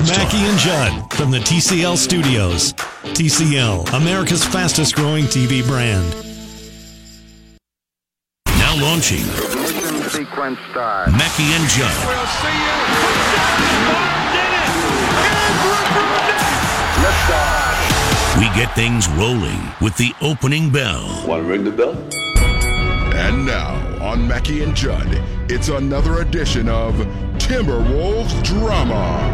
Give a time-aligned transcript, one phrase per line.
[0.00, 2.72] Mackey and Judd from the TCL studios.
[3.14, 6.08] TCL, America's fastest growing TV brand.
[8.46, 9.18] Now launching.
[9.20, 11.10] Ignition sequence start.
[11.12, 12.06] Mackey and Judd.
[12.06, 12.76] We'll see you.
[13.74, 14.70] Touchdown, did it.
[15.26, 18.38] And Liftoff.
[18.38, 21.24] We get things rolling with the opening bell.
[21.26, 21.96] Want to ring the bell?
[23.12, 25.20] And now on Mackey and Judd,
[25.52, 26.94] it's another edition of
[27.38, 29.26] Timberwolves Drama.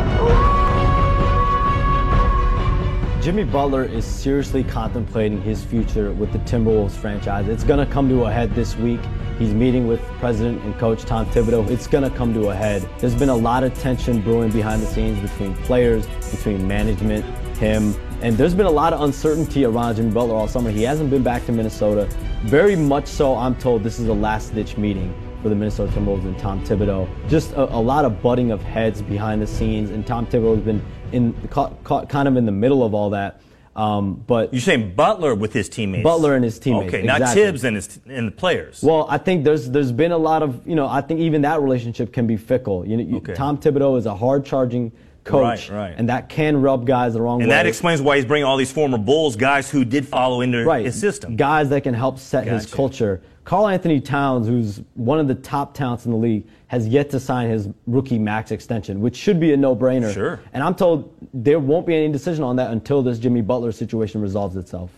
[3.21, 7.49] Jimmy Butler is seriously contemplating his future with the Timberwolves franchise.
[7.49, 9.01] It's going to come to a head this week.
[9.39, 11.69] He's meeting with President and Coach Tom Thibodeau.
[11.69, 12.89] It's going to come to a head.
[12.99, 17.27] There's been a lot of tension brewing behind the scenes between players, between management,
[17.59, 20.71] him, and there's been a lot of uncertainty around Jimmy Butler all summer.
[20.71, 22.09] He hasn't been back to Minnesota.
[22.45, 25.13] Very much so, I'm told this is a last ditch meeting
[25.47, 27.09] for the Minnesota Timberwolves and Tom Thibodeau.
[27.29, 30.65] Just a, a lot of butting of heads behind the scenes, and Tom Thibodeau has
[30.65, 33.41] been in caught, caught kind of in the middle of all that.
[33.77, 36.03] Um, but You're saying Butler with his teammates?
[36.03, 36.93] Butler and his teammates.
[36.93, 37.33] Okay, not.
[37.33, 38.83] Tibbs and his and the players.
[38.83, 41.61] Well, I think there's there's been a lot of you know I think even that
[41.61, 42.85] relationship can be fickle.
[42.85, 43.35] You know, you, Okay.
[43.35, 44.91] Tom Thibodeau is a hard charging
[45.23, 45.95] coach, Right, right.
[45.97, 47.45] and that can rub guys the wrong and way.
[47.45, 50.65] And that explains why he's bringing all these former Bulls guys who did follow into
[50.65, 50.85] right.
[50.87, 51.37] his system.
[51.37, 53.23] Guys that can help set his culture.
[53.47, 57.49] Karl-Anthony Towns, who's one of the top talents in the league, has yet to sign
[57.49, 60.13] his rookie max extension, which should be a no-brainer.
[60.13, 60.41] Sure.
[60.53, 64.21] And I'm told there won't be any decision on that until this Jimmy Butler situation
[64.21, 64.91] resolves itself.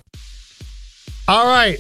[1.28, 1.78] All right.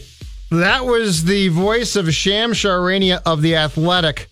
[0.50, 4.28] That was the voice of Shams Charania of The Athletic.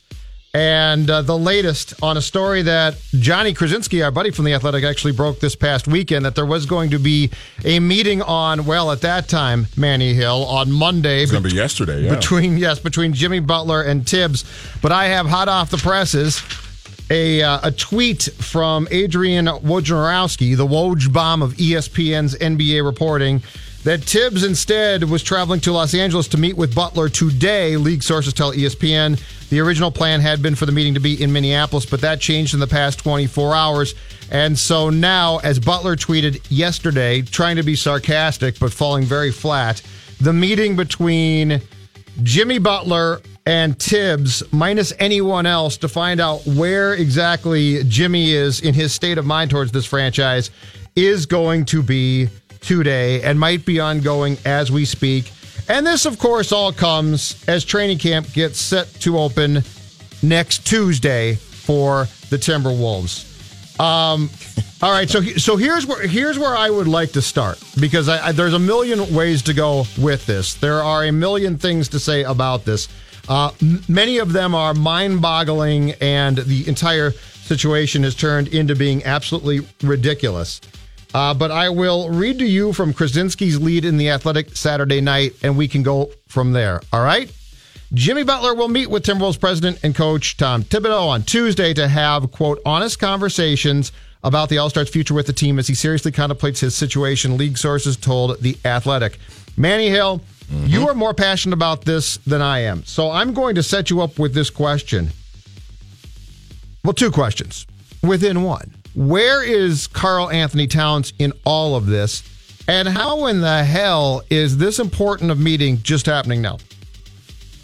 [0.56, 4.84] And uh, the latest on a story that Johnny Krawczynski, our buddy from The Athletic,
[4.84, 7.30] actually broke this past weekend that there was going to be
[7.62, 11.22] a meeting on, well, at that time, Manny Hill, on Monday.
[11.22, 12.14] It's going to be yesterday, yeah.
[12.14, 14.46] Between, yes, between Jimmy Butler and Tibbs.
[14.80, 16.42] But I have hot off the presses
[17.10, 23.42] a, uh, a tweet from Adrian Wojnarowski, the Woj bomb of ESPN's NBA reporting,
[23.86, 27.76] that Tibbs instead was traveling to Los Angeles to meet with Butler today.
[27.76, 29.16] League sources tell ESPN
[29.48, 32.52] the original plan had been for the meeting to be in Minneapolis, but that changed
[32.52, 33.94] in the past 24 hours.
[34.32, 39.80] And so now, as Butler tweeted yesterday, trying to be sarcastic but falling very flat,
[40.20, 41.62] the meeting between
[42.24, 48.74] Jimmy Butler and Tibbs, minus anyone else, to find out where exactly Jimmy is in
[48.74, 50.50] his state of mind towards this franchise,
[50.96, 52.28] is going to be
[52.60, 55.32] today and might be ongoing as we speak.
[55.68, 59.62] And this, of course, all comes as training camp gets set to open
[60.22, 63.32] next Tuesday for the Timberwolves.
[63.80, 64.30] Um,
[64.82, 68.28] all right, so so here's where here's where I would like to start because I,
[68.28, 70.54] I, there's a million ways to go with this.
[70.54, 72.88] There are a million things to say about this.
[73.28, 79.04] Uh, m- many of them are mind-boggling, and the entire situation has turned into being
[79.04, 80.60] absolutely ridiculous.
[81.16, 85.32] Uh, but I will read to you from Krawczynski's lead in the Athletic Saturday night,
[85.42, 86.82] and we can go from there.
[86.92, 87.32] All right.
[87.94, 92.30] Jimmy Butler will meet with Timberwolves president and coach Tom Thibodeau on Tuesday to have,
[92.32, 93.92] quote, honest conversations
[94.24, 97.56] about the All Stars' future with the team as he seriously contemplates his situation, league
[97.56, 99.18] sources told The Athletic.
[99.56, 100.20] Manny Hill,
[100.66, 102.84] you are more passionate about this than I am.
[102.84, 105.08] So I'm going to set you up with this question.
[106.84, 107.66] Well, two questions
[108.02, 108.75] within one.
[108.96, 112.22] Where is Karl-Anthony Towns in all of this?
[112.66, 116.56] And how in the hell is this important of meeting just happening now?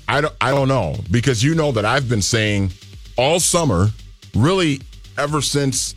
[0.07, 2.73] I don't, I don't know because you know that I've been saying
[3.17, 3.89] all summer,
[4.35, 4.83] really
[5.17, 5.95] ever since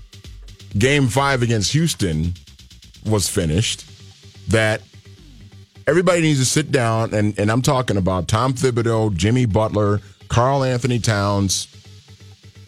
[0.78, 2.34] game five against Houston
[3.06, 3.84] was finished,
[4.48, 4.82] that
[5.86, 10.00] everybody needs to sit down and, and I'm talking about Tom Thibodeau, Jimmy Butler,
[10.30, 11.68] Karl-Anthony Towns,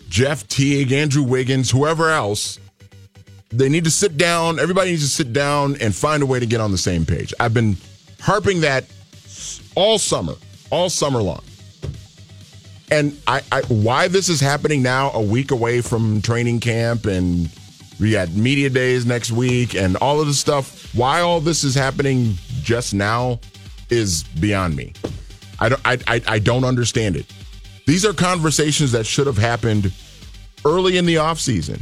[0.09, 2.59] Jeff Teague, Andrew Wiggins, whoever else,
[3.49, 4.59] they need to sit down.
[4.59, 7.33] Everybody needs to sit down and find a way to get on the same page.
[7.39, 7.77] I've been
[8.19, 8.85] harping that
[9.75, 10.33] all summer,
[10.69, 11.43] all summer long.
[12.89, 17.49] And I, I why this is happening now, a week away from training camp, and
[17.99, 20.93] we got media days next week, and all of this stuff.
[20.95, 23.39] Why all this is happening just now
[23.89, 24.93] is beyond me.
[25.59, 27.25] I don't, I, I, I don't understand it.
[27.87, 29.93] These are conversations that should have happened
[30.65, 31.81] early in the offseason.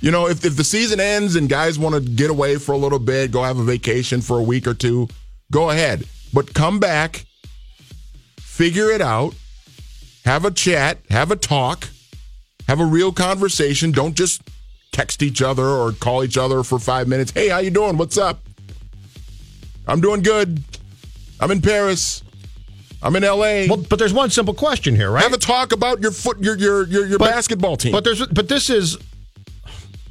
[0.00, 2.78] You know, if, if the season ends and guys want to get away for a
[2.78, 5.06] little bit, go have a vacation for a week or two,
[5.52, 6.06] go ahead.
[6.32, 7.26] But come back,
[8.38, 9.34] figure it out,
[10.24, 11.86] have a chat, have a talk,
[12.66, 13.92] have a real conversation.
[13.92, 14.40] Don't just
[14.92, 17.32] text each other or call each other for five minutes.
[17.32, 17.98] Hey, how you doing?
[17.98, 18.40] What's up?
[19.86, 20.64] I'm doing good.
[21.38, 22.22] I'm in Paris.
[23.02, 23.66] I'm in LA.
[23.68, 25.22] Well, but there's one simple question here, right?
[25.22, 27.92] Have a talk about your foot, your your your, your But- basketball team.
[27.92, 28.98] But there's but this is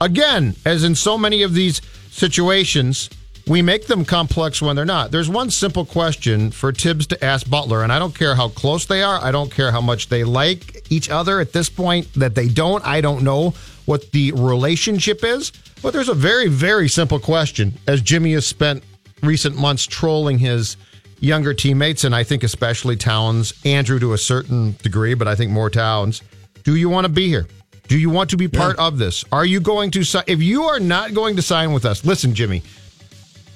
[0.02, 1.82] again, as in so many of these
[2.12, 3.10] situations,
[3.48, 5.12] we make them complex when they're not.
[5.12, 8.86] There's one simple question for Tibbs to ask Butler, and I don't care how close
[8.86, 9.24] they are.
[9.24, 12.12] I don't care how much they like each other at this point.
[12.16, 13.54] That they don't, I don't know
[13.86, 15.52] what the relationship is.
[15.82, 17.74] But there's a very, very simple question.
[17.88, 18.84] As Jimmy has spent
[19.24, 20.76] recent months trolling his
[21.20, 25.52] younger teammates, and I think especially Towns, Andrew to a certain degree, but I think
[25.52, 26.22] more Towns.
[26.64, 27.48] Do you want to be here?
[27.88, 29.26] Do you want to be part of this?
[29.32, 30.24] Are you going to sign?
[30.28, 32.62] If you are not going to sign with us, listen, Jimmy.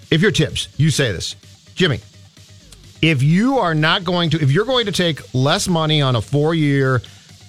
[0.10, 1.36] If you're Tibbs, you say this,
[1.76, 2.00] Jimmy.
[3.02, 6.22] If you are not going to, if you're going to take less money on a
[6.22, 7.02] four-year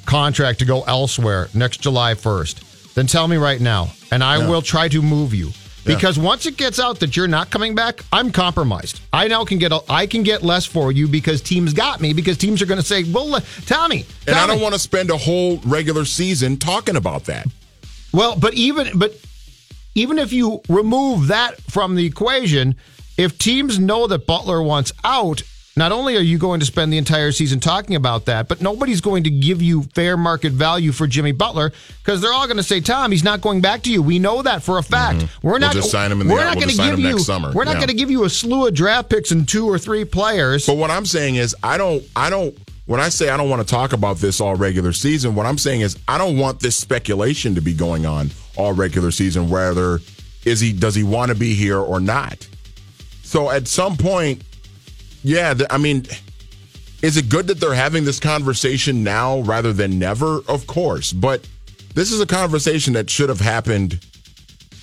[0.05, 4.62] contract to go elsewhere next July 1st, then tell me right now, and I will
[4.62, 5.50] try to move you.
[5.84, 9.00] Because once it gets out that you're not coming back, I'm compromised.
[9.12, 12.12] I now can get a, I can get less for you because teams got me
[12.12, 15.16] because teams are going to say, "Well, Tommy, and I don't want to spend a
[15.16, 17.46] whole regular season talking about that.
[18.12, 19.19] Well, but even but
[19.94, 22.76] even if you remove that from the equation,
[23.16, 25.42] if teams know that Butler wants out,
[25.76, 29.00] not only are you going to spend the entire season talking about that, but nobody's
[29.00, 32.62] going to give you fair market value for Jimmy Butler because they're all going to
[32.62, 35.19] say, "Tom, he's not going back to you." We know that for a fact.
[35.19, 35.47] Mm-hmm.
[35.47, 37.11] We're We'll not just sign him in the- We're not we'll going to give you.
[37.15, 37.50] next summer.
[37.53, 37.79] We're not Yeah.
[37.81, 40.67] going to give you a slew of draft picks and two or three players.
[40.67, 42.56] But what I'm saying is, I don't, I don't.
[42.87, 45.56] When I say I don't want to talk about this all regular season, what I'm
[45.59, 49.49] saying is I don't want this speculation to be going on all regular season.
[49.49, 50.00] Whether
[50.44, 52.47] is he does he want to be here or not?
[53.23, 54.43] So at some point,
[55.25, 56.05] yeah, th- I mean,
[57.03, 60.41] is it good that they're having this conversation now rather than never?
[60.47, 61.47] Of course, but
[61.94, 63.99] this is a conversation that should have happened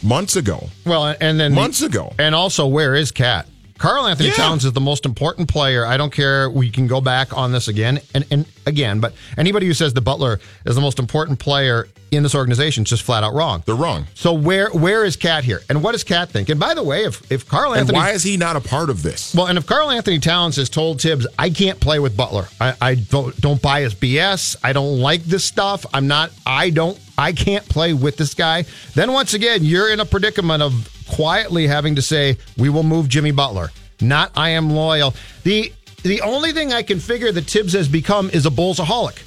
[0.03, 0.69] months ago.
[0.85, 2.13] Well, and then Months ago.
[2.19, 3.47] and also where is Cat?
[3.81, 4.35] Carl Anthony Yeah.
[4.35, 5.85] Towns is the most important player.
[5.85, 6.49] I don't care.
[6.49, 10.01] We can go back on this again and, and again, but anybody who says the
[10.01, 13.63] Butler is the most important player in this organization is just flat out wrong.
[13.65, 14.05] They're wrong.
[14.13, 15.61] So where where is Cat here?
[15.69, 16.49] And what does Cat think?
[16.49, 18.89] And by the way, if if Carl And Anthony why is he not a part
[18.91, 19.33] of this?
[19.33, 22.47] well, and if Karl-Anthony Towns has told Tibbs, I can't play with Butler.
[22.59, 24.57] I, I don't, don't buy his BS.
[24.63, 25.85] I don't like this stuff.
[25.93, 28.65] I'm not, I don't, I can't play with this guy.
[28.93, 33.07] Then once again, you're in a predicament of quietly having to say, we will move
[33.09, 33.69] Jimmy Butler.
[34.01, 35.13] Not I am loyal.
[35.43, 35.71] The,
[36.03, 39.21] the only thing I can figure that Tibbs has become is a bullsaholic.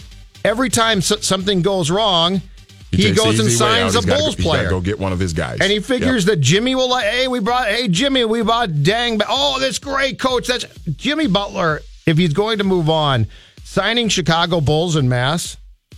[0.45, 2.43] Every time so- something goes wrong,
[2.91, 4.71] he, the goes and signs a Bulls player.
[4.71, 6.35] Go get one of his guys, And he figures Yep.
[6.37, 10.19] that Jimmy will like, hey, we brought, hey, Jimmy, we brought dang, oh, that's great,
[10.19, 10.47] coach.
[10.49, 10.65] That's
[10.97, 11.81] Jimmy Butler.
[12.07, 13.27] If he's going to move on,
[13.65, 15.57] signing Chicago Bulls in mass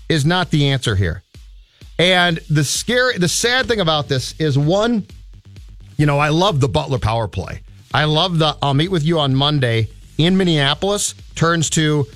[0.09, 1.23] is not the answer here.
[1.99, 5.07] And the scary, the sad thing about this is one,
[5.97, 7.63] you know, I love the Butler power play.
[7.95, 9.89] I love the I'll meet with you on Monday
[10.19, 12.07] in Minneapolis turns to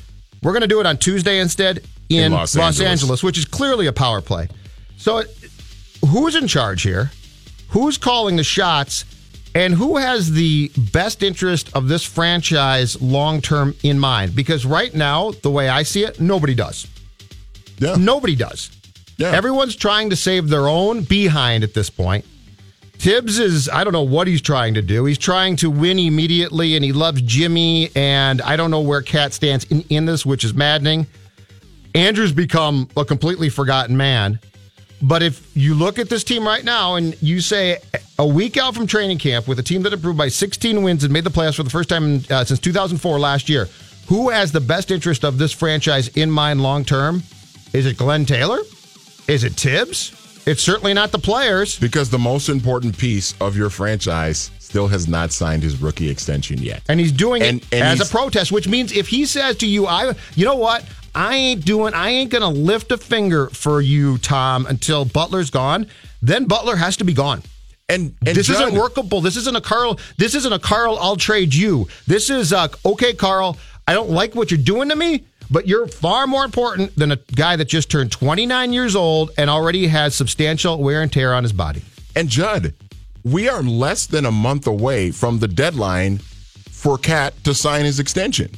[0.43, 2.91] we're going to do it on Tuesday instead in, In Los, Los Angeles.
[2.91, 3.23] Angeles.
[3.23, 4.49] which is clearly a power play.
[4.97, 5.23] So,
[6.09, 7.11] who's in charge here?
[7.69, 9.05] Who's calling the shots?
[9.55, 14.35] And who has the best interest of this franchise long term in mind?
[14.37, 16.87] Because right now, the way I see it, nobody does.
[17.79, 17.97] Yeah.
[17.99, 18.71] Nobody does.
[19.17, 19.33] Yeah.
[19.33, 22.25] Everyone's trying to save their own behind at this point.
[23.01, 25.07] Tibbs is, I don't know what he's trying to do.
[25.07, 29.33] He's trying to win immediately, and he loves Jimmy, and I don't know where Cat
[29.33, 31.07] stands in, in this, which is maddening.
[31.95, 34.39] Andrew's become a completely forgotten man.
[35.01, 37.79] But if you look at this team right now and you say
[38.19, 41.11] a week out from training camp with a team that improved by 16 wins and
[41.11, 43.67] made the playoffs for the first time uh, since 2004 last year,
[44.09, 47.23] who has the best interest of this franchise in mind long term?
[47.73, 48.59] Is it Glenn Taylor?
[49.27, 50.20] Is it Tibbs?
[50.47, 51.79] It's certainly not the players.
[51.79, 56.59] because the most important piece of your franchise still has not signed his rookie extension
[56.63, 56.83] yet.
[56.89, 59.67] And he's doing And- it and as a protest, which means if he says to
[59.67, 60.85] you, I you know what?
[61.15, 65.87] I ain't doing I ain't gonna lift a finger for you, Tom, until Butler's gone.
[66.23, 67.43] then Butler has to be gone.
[67.89, 69.21] And, and this isn't workable.
[69.21, 69.99] This isn't a Carl.
[70.17, 70.97] This isn't a Carl.
[71.01, 71.89] I'll trade you.
[72.07, 73.57] This is uh, okay, Carl.
[73.89, 77.17] I don't like what you're doing to me, but you're far more important than a
[77.17, 81.43] guy that just turned 29 years old and already has substantial wear and tear on
[81.43, 81.83] his body.
[82.15, 82.75] And Judd,
[83.25, 87.99] we are less than a month away from the deadline for Cat to sign his
[87.99, 88.51] extension.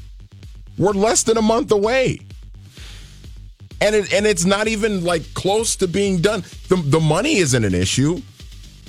[0.78, 2.20] We're less than a month away.
[3.80, 6.42] And it, and it's not even like close to being done.
[6.68, 8.22] The, the money isn't an issue.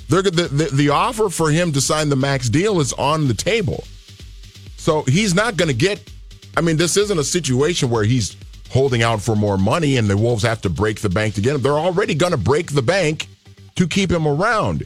[0.07, 3.33] They're, the, the, the offer for him to sign the max deal is on the
[3.33, 3.83] table.
[4.77, 6.12] So he's not going to get.
[6.55, 8.36] I mean, this isn't a situation where he's
[8.69, 11.55] holding out for more money and the Wolves have to break the bank to get
[11.55, 11.62] him.
[11.62, 13.27] They're already going to break the bank
[13.75, 14.83] to keep him around.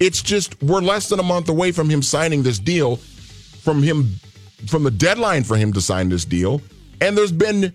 [0.00, 4.08] It's just we're less than a month away from him signing this deal, from him
[4.66, 6.60] from the deadline for him to sign this deal,
[7.00, 7.72] and there's been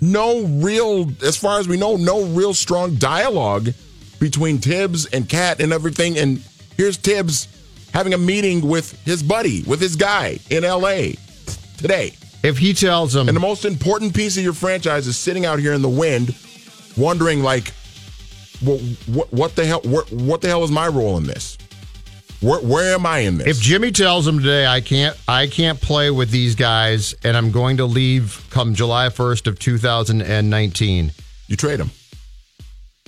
[0.00, 3.70] no real, as far as we know, no real strong dialogue
[4.20, 6.18] between Tibbs and Cat and everything.
[6.18, 6.42] And
[6.76, 7.48] here's Tibbs
[7.92, 11.16] having a meeting with his buddy, with his guy in L.A.
[11.78, 12.12] today.
[12.44, 15.58] If he tells him, And the most important piece of your franchise is sitting out
[15.58, 16.34] here in the wind,
[16.96, 17.72] wondering like,
[18.60, 19.80] what, what, what the hell?
[19.82, 21.56] What, what the hell is my role in this?
[22.40, 23.46] Where, where am I in this?
[23.46, 27.50] if Jimmy tells him today, I can't, I can't play with these guys, and I'm
[27.50, 31.12] going to leave come July 1st of 2019.
[31.48, 31.90] you trade him.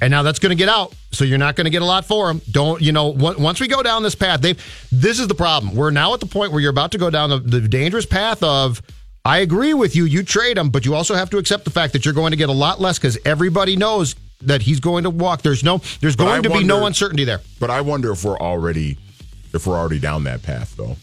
[0.01, 2.05] And now that's going to get out, so you're not going to get a lot
[2.07, 2.41] for him.
[2.51, 3.13] Don't you know?
[3.13, 4.55] on- Once we go down this path, they
[4.93, 5.75] this is the problem.
[5.75, 8.43] We're now at the point where you're about to go down the, the dangerous path
[8.43, 8.81] of.
[9.27, 10.05] I agree with you.
[10.05, 12.37] You trade him, but you also have to accept the fact that you're going to
[12.37, 15.43] get a lot less because everybody knows that he's going to walk.
[15.43, 17.41] There's no, there's But going I to be no uncertainty there.
[17.59, 18.99] But I wonder if we're already
[19.53, 20.97] if we're already down that path though.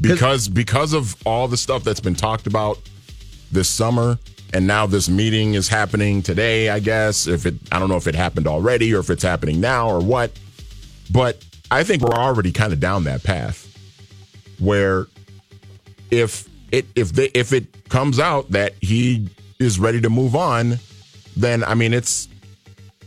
[0.00, 2.78] Because because of all the stuff that's been talked about
[3.50, 4.18] this summer
[4.54, 7.26] and now this meeting is happening today, I guess.
[7.26, 10.00] If it I don't know if it happened already or if it's happening now or
[10.00, 10.32] what.
[11.10, 13.68] But I think we're already kind of down that path
[14.58, 15.06] where
[16.10, 19.28] if it if they if it comes out that he
[19.60, 20.78] is ready to move on,
[21.36, 22.28] then I mean it's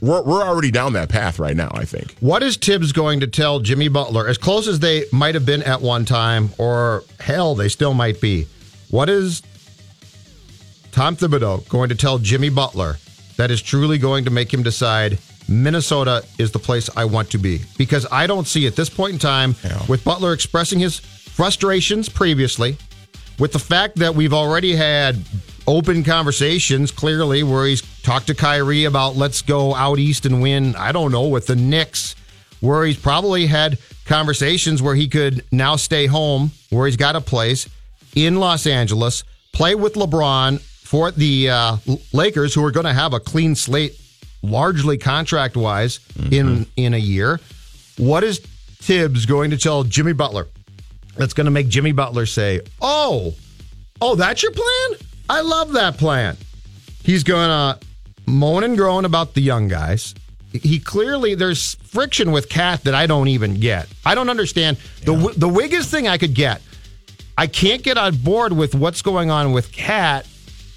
[0.01, 2.15] we're we're already down that path right now, I think.
[2.19, 5.63] What is Tibbs going to tell Jimmy Butler, as close as they might have been
[5.63, 8.45] at one time, or hell, they still might be?
[8.91, 9.41] What is
[10.91, 12.97] Tom Thibodeau going to tell Jimmy Butler
[13.37, 15.17] that is truly going to make him decide
[15.47, 17.61] Minnesota is the place I want to be?
[17.77, 19.81] Because I don't see at this point in time, Yeah.
[19.87, 22.77] with Butler expressing his frustrations previously,
[23.39, 25.17] with the fact that we've already had
[25.67, 30.75] open conversations clearly where he's talked to Kyrie about let's go out east and win,
[30.75, 32.15] I don't know, with the Knicks,
[32.61, 37.21] where he's probably had conversations where he could now stay home, where he's got a
[37.21, 37.67] place
[38.15, 39.23] in Los Angeles,
[39.53, 41.77] play with LeBron for the uh,
[42.13, 43.99] Lakers, who are going to have a clean slate,
[44.41, 45.99] largely contract wise,
[46.31, 47.39] in in a year.
[47.97, 48.41] What is
[48.79, 50.47] Tibbs going to tell Jimmy Butler?
[51.15, 53.33] That's going to make Jimmy Butler say, "Oh,
[54.01, 54.99] oh, that's your plan?
[55.29, 56.37] I love that plan."
[57.03, 57.79] He's going to
[58.25, 60.13] moan and groan about the young guys.
[60.51, 63.87] He clearly there's friction with Cat that I don't even get.
[64.05, 66.07] I don't understand the the Wiggins thing.
[66.07, 66.61] I could get.
[67.37, 70.25] I can't get on board with what's going on with Cat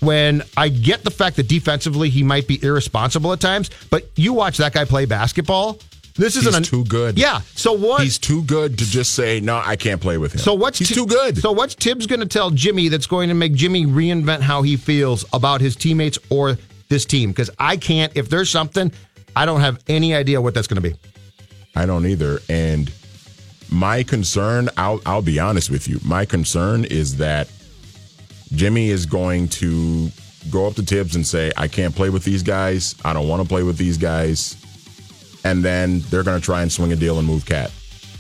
[0.01, 3.71] when I get the fact that defensively he might be irresponsible at times.
[3.91, 5.79] But you watch that guy play basketball.
[6.19, 7.17] This He's an- too good.
[7.17, 7.41] Yeah.
[7.55, 8.03] So what?
[8.03, 9.63] He's too good to just say no.
[9.65, 10.41] I can't play with him.
[10.41, 11.39] So what's he's Ti- too good?
[11.39, 14.77] So what's Tibbs going to tell Jimmy that's going to make Jimmy reinvent how he
[14.77, 16.59] feels about his teammates or
[16.89, 17.31] this team?
[17.31, 18.13] Because I can't.
[18.17, 18.91] If there's something,
[19.37, 20.97] I don't have any idea what that's going to be.
[21.77, 22.41] I don't either.
[22.49, 22.91] And
[23.71, 26.01] my concern, I'll I'll be honest with you.
[26.05, 27.49] My concern is that
[28.53, 30.11] Jimmy is going to
[30.51, 32.97] go up to Tibbs and say, "I can't play with these guys.
[33.05, 34.57] I don't want to play with these guys."
[35.45, 37.71] And then they're going to try and swing a deal and move Cat.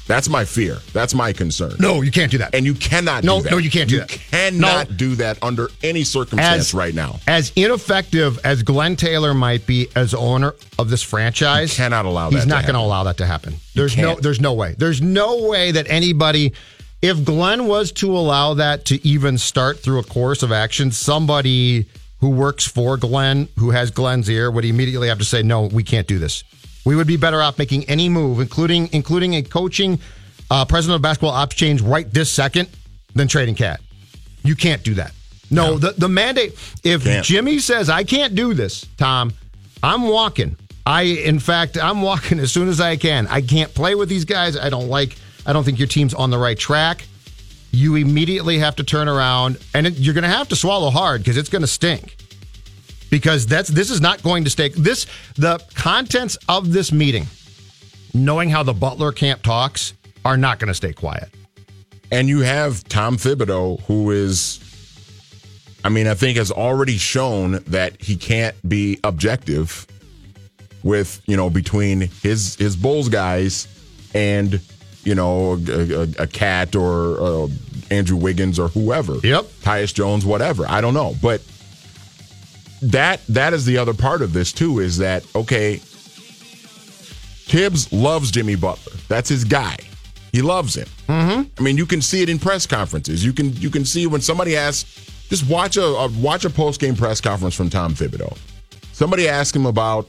[0.07, 0.79] That's my fear.
[0.95, 1.75] That's my concern.
[1.79, 2.55] No, you can't do that.
[2.55, 3.51] And you cannot No, do that.
[3.51, 4.09] no, you can't do you that.
[4.09, 4.97] cannot No.
[4.97, 7.21] do that under any circumstance As- right now.
[7.27, 12.31] As ineffective as Glenn Taylor might be as owner of this franchise, You cannot allow
[12.31, 13.57] He's not going to allow that to happen.
[13.75, 14.15] There's no.
[14.19, 14.75] There's no way.
[14.79, 16.55] There's no way that anybody.
[17.03, 21.85] If Glenn was to allow that to even start through a course of action, somebody
[22.21, 25.83] who works for Glenn, who has Glenn's ear, would immediately have to say, "No, we
[25.85, 26.43] can't do this."
[26.89, 29.99] We would be better off making any move, including including a coaching
[30.51, 32.67] uh, president of basketball ops change right this second,
[33.15, 33.83] than trading Cat.
[34.43, 35.13] You can't do that.
[35.51, 36.55] No, the, the mandate.
[36.83, 37.27] If Can't.
[37.27, 39.35] Jimmy says I can't do this, Tom,
[39.83, 40.57] I'm walking.
[40.87, 43.27] I, in fact, I'm walking as soon as I can.
[43.27, 44.57] I can't play with these guys.
[44.57, 45.15] I don't like.
[45.45, 47.07] I don't think your team's on the right track.
[47.71, 51.21] You immediately have to turn around, and it, you're going to have to swallow hard
[51.21, 52.17] because it's going to stink.
[53.11, 54.69] Because that's this is not going to stay.
[54.69, 57.27] This the contents of this meeting
[58.15, 61.31] knowing how the Butler camp talks, are not going to stay quiet.
[62.11, 64.61] And you have Tom Thibodeau, who is,
[65.85, 69.87] I mean, I think has already shown that he can't be objective
[70.83, 73.69] with, you know, between his his Bulls guys
[74.15, 74.61] and,
[75.05, 77.49] you know, a, a, a cat or uh,
[77.91, 79.17] Andrew Wiggins or whoever.
[79.23, 79.45] Yep.
[79.63, 80.67] Tyus Jones, whatever.
[80.67, 81.15] I don't know.
[81.23, 81.43] But
[82.83, 85.81] that that is the other part of this too, is that okay,
[87.47, 88.93] Tibbs loves Jimmy Butler.
[89.09, 89.77] That's his guy.
[90.33, 90.87] He loves him.
[91.09, 91.43] Mm-hmm.
[91.59, 93.25] I mean, you can see it in press conferences.
[93.25, 95.07] You can you can see when somebody asks.
[95.29, 98.37] Just watch a, a watch a post game press conference from Tom Thibodeau.
[98.93, 100.09] Somebody asked him about,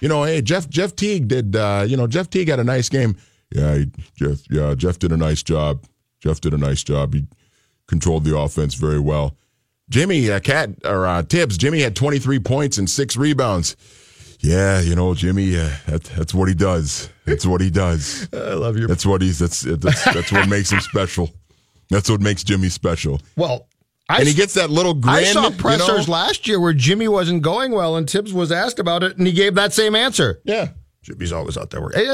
[0.00, 2.88] you know, hey Jeff Jeff Teague did, uh, you know, Jeff Teague had a nice
[2.88, 3.16] game.
[3.50, 4.40] Yeah, he, Jeff.
[4.50, 5.84] Yeah, Jeff did a nice job.
[6.20, 7.14] Jeff did a nice job.
[7.14, 7.26] He
[7.86, 9.36] controlled the offense very well.
[9.88, 11.56] Jimmy uh, Cat or uh, Tibbs.
[11.56, 13.76] Jimmy had 23 points and six rebounds.
[14.40, 15.56] Yeah, you know, Jimmy.
[15.56, 17.10] Uh, that, that's what he does.
[17.24, 18.28] That's what he does.
[18.32, 18.86] I love you.
[18.86, 19.38] That's what he's.
[19.38, 21.30] That's that's, that's what makes him special.
[21.90, 23.20] That's what makes Jimmy special.
[23.36, 23.66] Well,
[24.08, 25.14] I and he gets that little grin.
[25.14, 26.12] I saw you pressers know?
[26.12, 29.32] last year where Jimmy wasn't going well, and Tibbs was asked about it, and he
[29.32, 30.40] gave that same answer.
[30.44, 30.68] Yeah,
[31.02, 32.04] Jimmy's always out there working.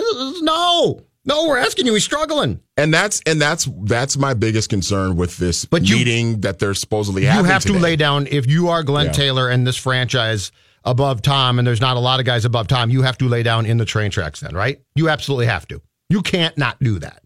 [0.40, 1.94] No, no, we're asking you.
[1.94, 2.60] He's struggling.
[2.76, 6.74] and that's and that's that's my biggest concern with this But you- meeting that they're
[6.74, 7.46] supposedly You having.
[7.46, 9.12] You have to lay down if you are Glenn Yeah.
[9.12, 10.52] Taylor and this franchise
[10.84, 12.90] above Tom, and there's not a lot of guys above Tom.
[12.90, 14.80] You have to lay down in the train tracks, then, right?
[14.94, 15.80] You absolutely have to.
[16.10, 17.22] You can't not do that.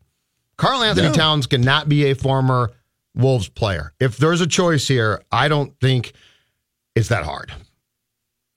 [0.57, 1.13] Carl Anthony.
[1.13, 2.71] Towns cannot be a former
[3.17, 3.93] Wolves player.
[3.99, 6.13] If there's a choice here, I don't think
[6.95, 7.51] it's that hard.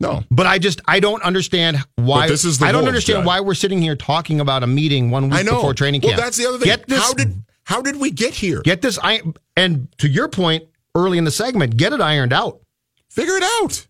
[0.02, 2.22] No, But I just I don't understand why.
[2.26, 5.12] But this is the I don't understand why we're sitting here talking about a meeting
[5.12, 6.18] one week before training camp.
[6.18, 6.66] well, that's the other thing.
[6.66, 7.00] Get this.
[7.00, 8.62] how did how did we get here?
[8.62, 8.98] get this?
[9.02, 9.22] I
[9.56, 10.64] and to your point
[10.96, 12.62] early in the segment, get it ironed out.
[13.10, 13.88] Figure it out.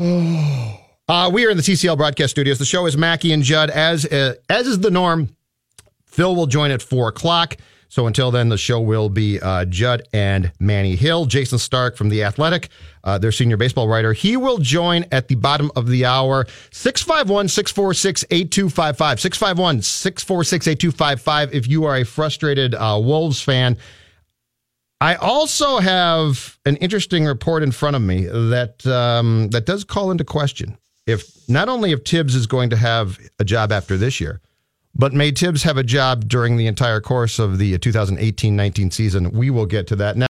[1.08, 2.58] Uh, we are in the TCL broadcast studios.
[2.58, 5.34] The show is Mackey and Judd, as uh, as is the norm.
[6.04, 7.56] Phil will join at four o'clock.
[7.88, 11.26] So until then, the show will be uh, Judd and Manny Hill.
[11.26, 12.68] Jayson Stark from The Athletic,
[13.02, 14.12] uh, their senior baseball writer.
[14.12, 16.46] He will join at the bottom of the hour.
[16.70, 19.20] 651 646 8255.
[19.20, 23.78] 651 646 8255 if you are a frustrated uh, Wolves fan.
[25.00, 30.10] I also have an interesting report in front of me that um, that does call
[30.10, 30.76] into question
[31.08, 34.40] if not only if Tibbs is going to have a job after this year,
[34.98, 39.30] but may Tibbs have a job during the entire course of the 2018-19 season.
[39.30, 40.26] We will get to that now.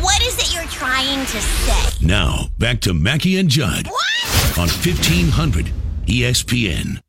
[0.00, 2.06] What is it you're trying to say?
[2.06, 4.58] Now, back to Mackey and Judd What?
[4.58, 5.72] on E 1500
[6.06, 7.00] ESPN.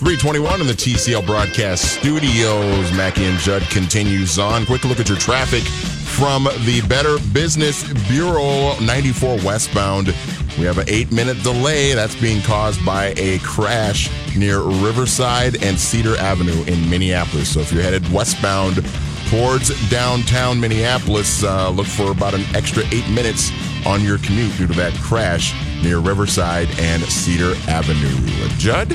[0.00, 2.90] 321 in the TCL broadcast studios.
[2.96, 4.64] Mackey and Judd continues on.
[4.64, 10.14] Quick look at your traffic from the Better Business Bureau 94 westbound.
[10.58, 15.78] We have an eight minute delay that's being caused by a crash near Riverside and
[15.78, 17.54] Cedar Avenue in Minneapolis.
[17.54, 18.84] So if you're headed westbound
[19.28, 23.50] towards downtown Minneapolis, uh, look for about an extra eight minutes
[23.86, 28.16] on your commute due to that crash near Riverside and Cedar Avenue.
[28.58, 28.88] Judd?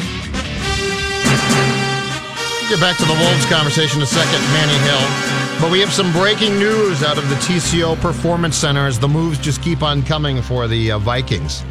[2.69, 5.44] Get back to the Wolves conversation in a second, Manny Hill.
[5.61, 9.39] But we have some breaking news out of the TCO Performance Center as the moves
[9.39, 11.63] just keep on coming for the uh, Vikings.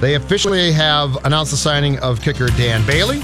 [0.00, 3.20] They officially have announced the signing of kicker Dan Bailey,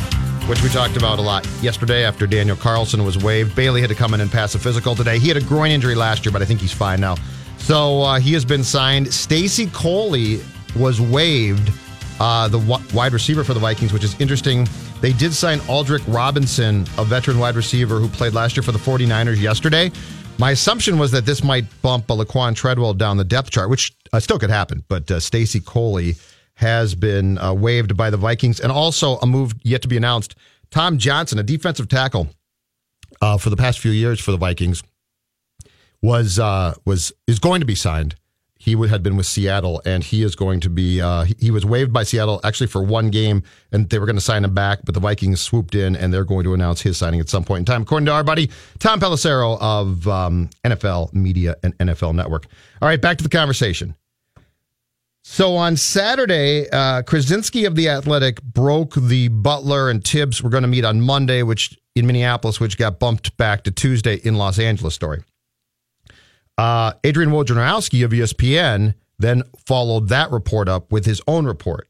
[0.49, 3.57] which we talked about a lot yesterday after Daniel Carlson was waived.
[3.57, 5.19] Bailey had to come in and pass a physical today.
[5.19, 7.17] He had a groin injury last year, but I think he's fine now.
[7.59, 9.13] So uh, he has been signed.
[9.13, 10.41] Stacy Coley
[10.77, 11.73] was waived,
[12.21, 14.69] uh, the wi- wide receiver for the Vikings, which is interesting.
[15.03, 18.79] They did sign Aldrick Robinson, a veteran wide receiver who played last year for the
[18.79, 19.91] 49ers yesterday.
[20.39, 23.97] My assumption was that this might bump a Laquan Treadwell down the depth chart, which
[24.13, 24.85] uh, still could happen.
[24.87, 26.15] But uh, Stacy Coley
[26.55, 30.37] has been uh, waived by the Vikings, and also a move yet to be announced.
[30.71, 32.29] Tom Johnson, a defensive tackle
[33.21, 34.85] uh, for the past few years for the Vikings,
[36.01, 38.15] was uh, was is going to be signed.
[38.65, 41.01] He had been with Seattle, and he is going to be.
[41.01, 44.15] Uh, he, he was waived by Seattle actually for one game, and they were going
[44.15, 46.97] to sign him back, but the Vikings swooped in, and they're going to announce his
[46.97, 51.13] signing at some point in time, according to our buddy Tom Pelissero of um, NFL
[51.13, 52.47] Media and NFL Network.
[52.81, 53.97] All right, back to the conversation.
[55.25, 60.41] So on Saturday, uh, Krawczynski of the Athletic broke the Butler and Tibbs.
[60.41, 64.21] We're going to meet on Monday, which in Minneapolis, which got bumped back to Tuesday
[64.23, 64.95] in Los Angeles.
[64.95, 65.25] Story.
[66.63, 71.89] Uh, Adrian Wojnarowski of ESPN then followed that report up with his own report.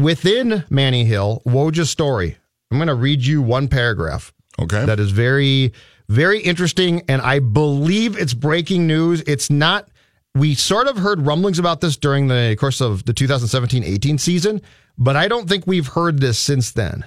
[0.00, 2.38] Within Manny Hill, Woj's story,
[2.70, 4.32] I'm going to read you one paragraph.
[4.58, 4.86] Okay.
[4.86, 5.74] That is very,
[6.08, 7.02] very interesting.
[7.08, 9.20] And I believe it's breaking news.
[9.26, 9.90] It's not
[10.34, 14.62] we sort of heard rumblings about this during the course of the 2017-18 season,
[14.96, 17.04] but I don't think we've heard this since then.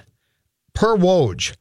[0.74, 1.56] Per Woj,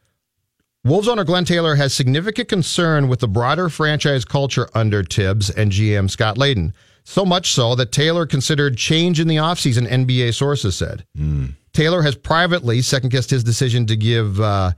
[0.85, 5.71] Wolves owner Glenn Taylor has significant concern with the broader franchise culture under Tibbs and
[5.71, 6.71] GM Scott Layden.
[7.03, 11.05] So much so that Taylor considered change in the offseason, NBA sources said.
[11.17, 11.55] Mm.
[11.73, 14.71] Taylor has privately second guessed his decision to give uh,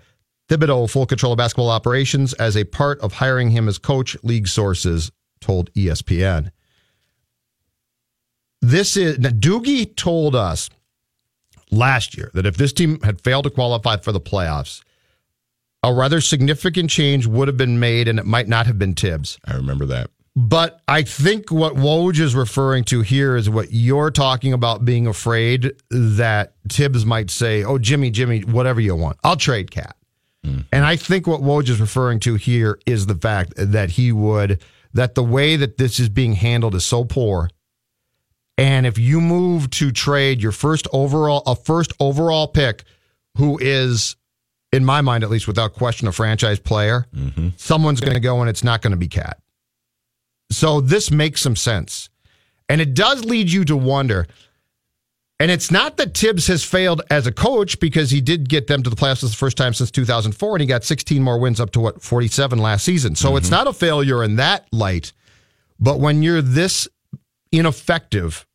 [0.50, 4.48] Thibodeau full control of basketball operations as a part of hiring him as coach, league
[4.48, 6.52] sources told ESPN.
[8.62, 10.70] This is now Doogie told us
[11.70, 14.82] last year that if this team had failed to qualify for the playoffs,
[15.84, 19.39] a rather significant change would have been made and it might not have been Tibbs.
[19.46, 20.10] I remember that.
[20.36, 25.08] But I think what Woj is referring to here is what you're talking about being
[25.08, 29.17] afraid that Tibbs might say, Oh, Jimmy, Jimmy, whatever you want.
[29.24, 29.98] I'll trade Cat.
[30.46, 30.65] Mm.
[30.72, 34.63] And I think what Woj is referring to here is the fact that he would,
[34.94, 37.50] that the way that this is being handled is so poor
[38.62, 42.84] and if you move to trade your first overall, a first overall pick,
[43.38, 44.15] who is,
[44.72, 47.50] in my mind at least, without question, a franchise player, mm-hmm.
[47.58, 49.40] someone's going to go and it's not going to be Cat.
[50.50, 52.10] So this makes some sense.
[52.70, 54.28] And it does lead you to wonder.
[55.40, 58.84] And it's not that Tibbs has failed as a coach because he did get them
[58.84, 61.72] to the playoffs the first time since 2004 and he got 16 more wins up
[61.72, 63.16] to what 47 last season.
[63.16, 63.38] So mm-hmm.
[63.38, 65.14] it's not a failure in that light.
[65.80, 66.88] But when you're this
[67.52, 68.46] ineffective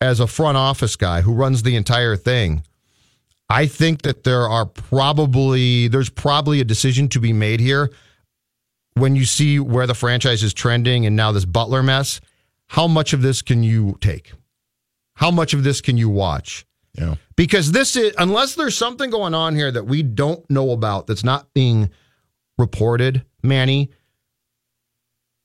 [0.00, 2.64] as a front office guy who runs the entire thing,
[3.48, 7.90] I think that there are probably there's probably a decision to be made here
[8.94, 12.20] when you see where the franchise is trending and now this Butler mess.
[12.68, 14.32] How much of this can you take?
[15.14, 16.66] How much of this can you watch?
[16.94, 17.14] Yeah.
[17.36, 21.24] Because this is unless there's something going on here that we don't know about that's
[21.24, 21.90] not being
[22.58, 23.90] reported, Manny,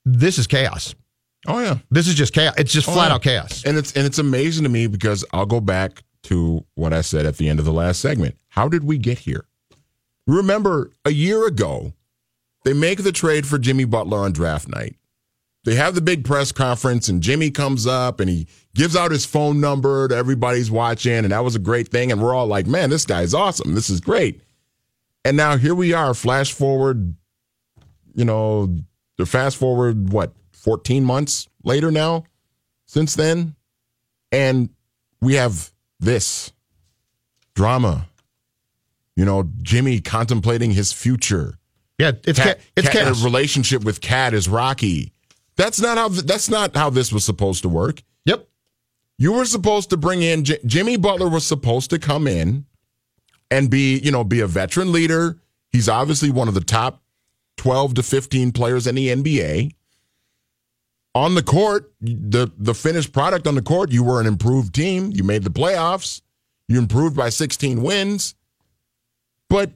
[0.05, 0.95] this is chaos.
[1.47, 2.53] Oh yeah, this is just chaos.
[2.57, 3.15] It's just oh, flat yeah.
[3.15, 6.93] out chaos, and it's and it's amazing to me because I'll go back to what
[6.93, 8.37] I said at the end of the last segment.
[8.49, 9.45] How did we get here?
[10.27, 11.93] Remember, a year ago,
[12.63, 14.95] they make the trade for Jimmy Butler on draft night.
[15.63, 19.25] They have the big press conference, and Jimmy comes up and he gives out his
[19.25, 22.11] phone number to everybody's watching, and that was a great thing.
[22.11, 23.75] And we're all like, "Man, this guy's awesome.
[23.75, 24.41] This is great."
[25.23, 26.13] And now here we are.
[26.15, 27.15] Flash forward,
[28.15, 28.75] you know,
[29.23, 32.23] fast forward what 14 months later now
[32.87, 33.55] since then.
[34.31, 34.69] And
[35.21, 35.70] we have
[36.01, 36.51] this
[37.55, 38.07] drama.
[39.15, 41.55] You know, Jimmy contemplating his future.
[41.99, 45.13] Yeah, it's Cat, it's Cat, Cat relationship with Cat is rocky.
[45.55, 48.01] That's not how that's not how this was supposed to work.
[48.25, 48.47] Yep.
[49.19, 52.65] You were supposed to bring in J- Jimmy Butler was supposed to come in
[53.51, 55.37] and be, you know, be a veteran leader.
[55.71, 57.03] He's obviously one of the top
[57.57, 59.73] 12 to 15 players in the NBA
[61.13, 65.11] on the court, the the finished product on the court, you were an improved team.
[65.13, 66.21] You made the playoffs.
[66.67, 68.35] You improved by 16 wins.
[69.49, 69.71] But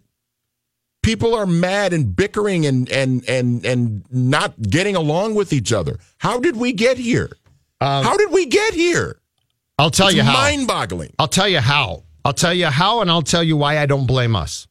[1.04, 6.00] people are mad and bickering and and and and not getting along with each other.
[6.17, 7.32] How did we get here?
[7.82, 9.19] Um, how did we get here?
[9.78, 10.34] I'll tell it's you how.
[10.34, 11.13] Mind-boggling.
[11.19, 12.04] I'll tell you how.
[12.24, 14.67] I'll tell you how, and I'll tell you why I don't blame us.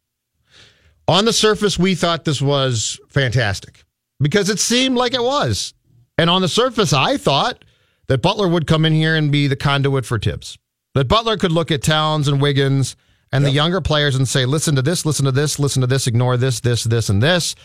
[1.07, 3.85] On the surface, we thought this was fantastic
[4.19, 5.75] because it seemed like it was.
[6.19, 7.65] And on the surface, I thought
[8.07, 10.59] that Butler would come in here and be the conduit for Tibbs.
[10.95, 12.97] That Butler could look at Towns and Wiggins
[13.33, 13.51] and yep.
[13.51, 16.37] the younger players and say, listen to this, listen to this, listen to this, ignore
[16.37, 17.57] this, this, this, and this,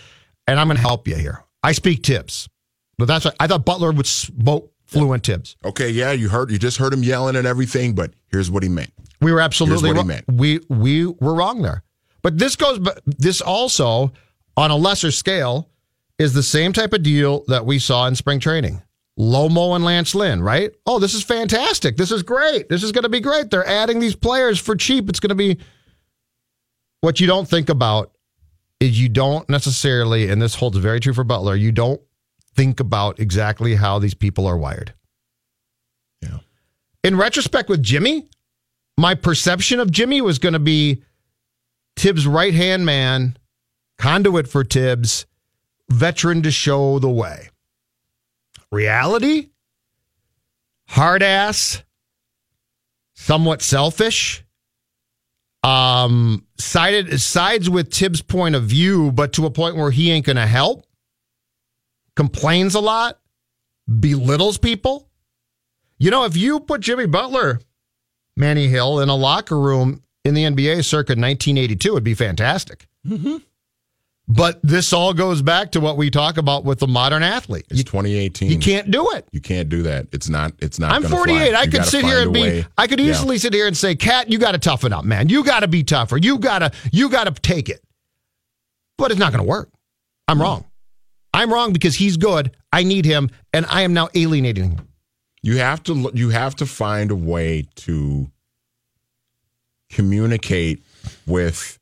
[0.48, 1.44] and I'm going to help you here.
[1.62, 2.50] I speak Tibbs.
[2.98, 5.56] But that's what I thought Butler would spoke fluent Tibbs.
[5.64, 8.68] Okay, yeah, you heard you just heard him yelling and everything, but here's what he
[8.68, 8.92] meant.
[9.22, 10.12] We were absolutely wrong.
[10.28, 11.84] We we were wrong there.
[12.22, 14.12] But this goes this also
[14.58, 15.70] on a lesser scale
[16.20, 18.82] is the same type of deal that we saw in spring training.
[19.18, 20.72] Lomo and Lance Lynn, right?
[20.86, 21.98] Oh, this is fantastic.
[21.98, 22.70] This is great.
[22.70, 23.50] This is going to be great.
[23.50, 25.10] They're adding these players for cheap.
[25.10, 25.58] It's going to be.
[27.02, 28.12] What you don't think about
[28.82, 32.02] is you don't necessarily, and this holds very true for Butler, you don't
[32.56, 34.94] think about exactly how these people are wired.
[36.22, 36.40] Yeah.
[37.04, 38.30] In retrospect, with Jimmy,
[38.98, 41.04] my perception of Jimmy was going to be
[41.96, 43.38] Tibbs' right hand man,
[43.98, 45.26] conduit for Tibbs
[45.90, 47.50] veteran to show the way.
[48.72, 49.50] Reality?
[50.88, 51.84] Hard ass,
[53.16, 54.44] somewhat selfish.
[55.62, 60.26] Um, sided sides with Tibbs' point of view, but to a point where he ain't
[60.26, 60.86] gonna help.
[62.16, 63.20] Complains a lot,
[64.00, 65.10] belittles people.
[65.98, 67.60] You know, if you put Jimmy Butler,
[68.38, 72.88] Manny Hill in a locker room in the NBA circa 1982, it'd be fantastic.
[73.06, 73.38] Mm-hmm
[74.32, 77.66] But this all goes back to what we talk about with the modern athlete.
[77.72, 78.52] It's 2018.
[78.52, 79.28] You can't do it.
[79.32, 80.06] You can't do that.
[80.12, 80.54] It's not.
[80.60, 80.92] It's not.
[80.94, 81.50] I'm 48.
[81.52, 81.60] fly.
[81.60, 82.42] I You could sit here and be.
[82.42, 82.66] way.
[82.78, 83.10] I could Yeah.
[83.10, 85.30] easily sit here and say, "Cat, you got to toughen up, man.
[85.30, 86.16] You got to be tougher.
[86.18, 86.72] You got to.
[86.92, 87.84] You got to take it."
[89.00, 89.72] But it's not going to work.
[90.28, 90.66] I'm wrong.
[91.34, 92.52] I'm wrong because he's good.
[92.72, 94.88] I need him, and I am now alienating him.
[95.42, 96.12] You have to.
[96.14, 98.30] You have to find a way to
[99.90, 100.84] communicate
[101.26, 101.80] with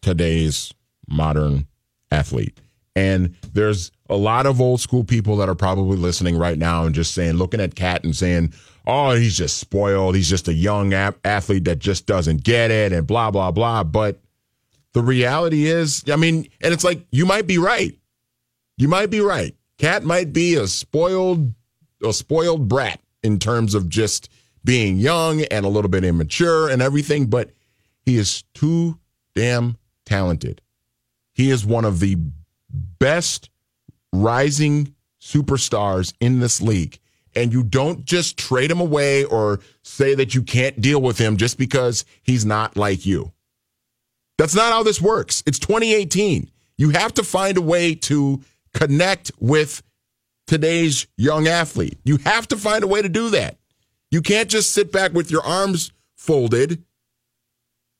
[0.00, 0.72] today's
[1.06, 1.66] modern
[2.14, 2.60] athlete.
[2.96, 6.94] And there's a lot of old school people that are probably listening right now and
[6.94, 8.54] just saying, looking at Cat and saying,
[8.86, 10.14] "Oh, he's just spoiled.
[10.14, 13.82] He's just a young ap- athlete that just doesn't get it," and blah blah blah.
[13.82, 14.20] But
[14.92, 17.98] the reality is, I mean, and it's like you might be right.
[18.76, 19.54] You might be right.
[19.78, 21.52] Cat might be a spoiled,
[22.02, 24.28] a spoiled brat in terms of just
[24.64, 27.50] being young and a little bit immature and everything, but
[28.06, 28.98] he is too
[29.34, 30.60] damn talented.
[31.34, 32.16] He is one of the
[32.70, 33.50] best
[34.12, 36.98] rising superstars in this league.
[37.36, 41.36] And you don't just trade him away or say that you can't deal with him
[41.36, 43.32] just because he's not like you.
[44.38, 45.42] That's not how this works.
[45.46, 46.50] It's 2018.
[46.76, 48.42] You have to find a way to
[48.72, 49.82] connect with
[50.46, 51.98] today's young athlete.
[52.04, 53.58] You have to find a way to do that.
[54.10, 56.84] You can't just sit back with your arms folded,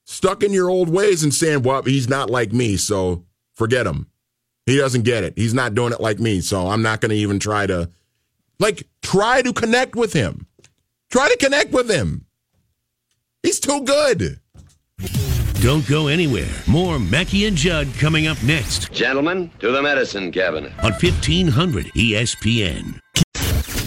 [0.04, 4.06] stuck in your old ways and saying, well, he's not like me, so forget him.
[4.66, 5.34] He doesn't get it.
[5.36, 7.90] He's not doing it like me, so I'm not going to even try to,
[8.58, 10.46] like, try to connect with him.
[11.10, 12.24] Try to connect with him.
[13.42, 14.40] He's too good.
[15.60, 16.48] Don't go anywhere.
[16.66, 20.72] More Mackey and Judd coming up next Gentlemen, to the medicine cabinet.
[20.82, 23.00] on E 1500 ESPN.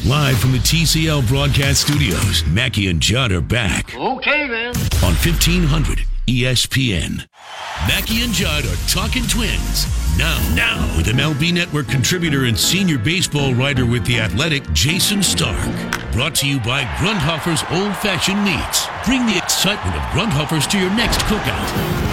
[0.07, 4.69] Live from the TCL broadcast studios, Mackey and Judd are back Okay, then.
[5.03, 7.27] on E 1500 ESPN.
[7.87, 9.85] Mackey and Judd are talking twins.
[10.17, 15.57] Now, now, with MLB Network contributor and senior baseball writer with The Athletic, Jayson Stark.
[16.13, 18.87] Brought to you by Grundhofer's Old Fashioned Meats.
[19.05, 22.06] Bring the excitement of Grundhofer's to your next cookout.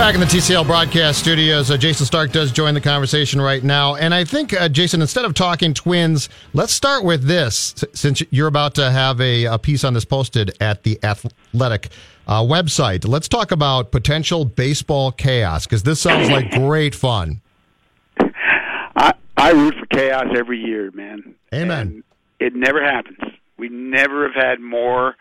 [0.00, 3.96] Back in the TCL broadcast studios, uh, Jayson Stark does join the conversation right now.
[3.96, 8.48] And I think, uh, Jason, instead of talking twins, let's start with this, since you're
[8.48, 11.90] about to have a, a piece on this posted at the Athletic
[12.26, 13.06] uh, website.
[13.06, 17.42] Let's talk about potential baseball chaos, because this sounds like great fun.
[18.96, 21.34] I I root for chaos every year, man.
[21.52, 21.78] Amen.
[21.78, 22.04] And
[22.38, 23.18] it never happens.
[23.58, 25.16] We never have had more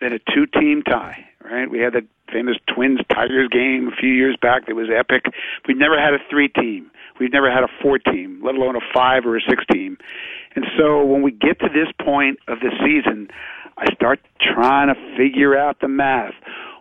[0.00, 1.26] than a two-team tie.
[1.44, 1.68] Right?
[1.68, 5.26] We had the famous Twins Tigers game a few years back that was epic.
[5.68, 6.90] We've never had a three-team.
[7.20, 9.98] We've never had a four-team, let alone a five or a six-team.
[10.56, 13.28] And so when we get to this point of the season,
[13.76, 16.34] I start trying to figure out the math.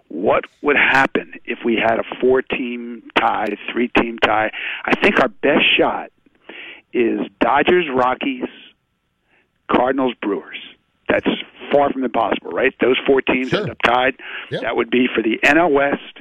[0.07, 4.51] What would happen if we had a four-team tie, a three-team tie?
[4.85, 6.11] I think our best shot
[6.93, 8.49] is Dodgers, Rockies,
[9.69, 10.57] Cardinals, Brewers.
[11.12, 11.28] That's
[11.71, 12.74] far from impossible, right?
[12.80, 14.15] Those four teams end up tied.
[14.62, 16.19] That would be for the NL West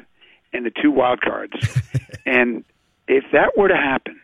[0.52, 1.52] and the two wild cards.
[2.26, 2.64] and
[3.08, 4.20] if that were to happen,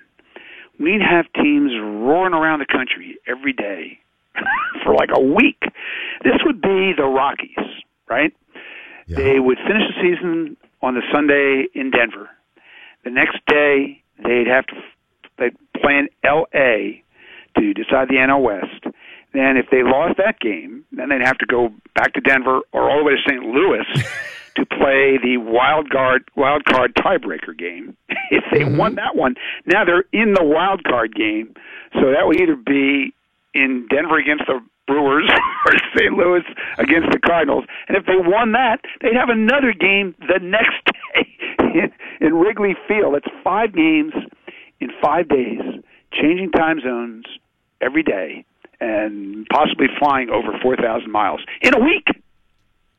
[0.79, 3.99] we'd have teams roaring around the country every day
[4.85, 5.63] for like a week.
[6.25, 8.33] This would be the Rockies, right?
[9.09, 12.29] They would finish the season on the Sunday in Denver.
[13.05, 14.75] The next day, they'd have to
[15.39, 17.05] they'd play in L.A.
[17.59, 18.96] to decide the NL West.
[19.37, 22.91] Then, if they lost that game, then they'd have to go back to Denver or
[22.91, 23.43] all the way to St.
[23.45, 23.85] Louis
[24.57, 27.95] to play the wild card wild card tiebreaker game.
[28.31, 28.79] if they mm-hmm.
[28.79, 29.35] won that one,
[29.67, 31.53] now they're in the wild card game.
[31.93, 33.13] So that would either be
[33.53, 35.29] in Denver against the Brewers
[35.67, 36.15] or St.
[36.15, 36.43] Louis
[36.79, 37.65] against the Cardinals.
[37.89, 40.81] And if they won that, they'd have another game the next
[41.13, 41.29] day
[41.61, 43.15] in, in Wrigley Field.
[43.15, 44.15] That's five games
[44.81, 45.61] in five days,
[46.13, 47.27] changing time zones
[47.81, 48.45] every day,
[48.81, 52.07] and possibly flying over 4,000 miles in a week.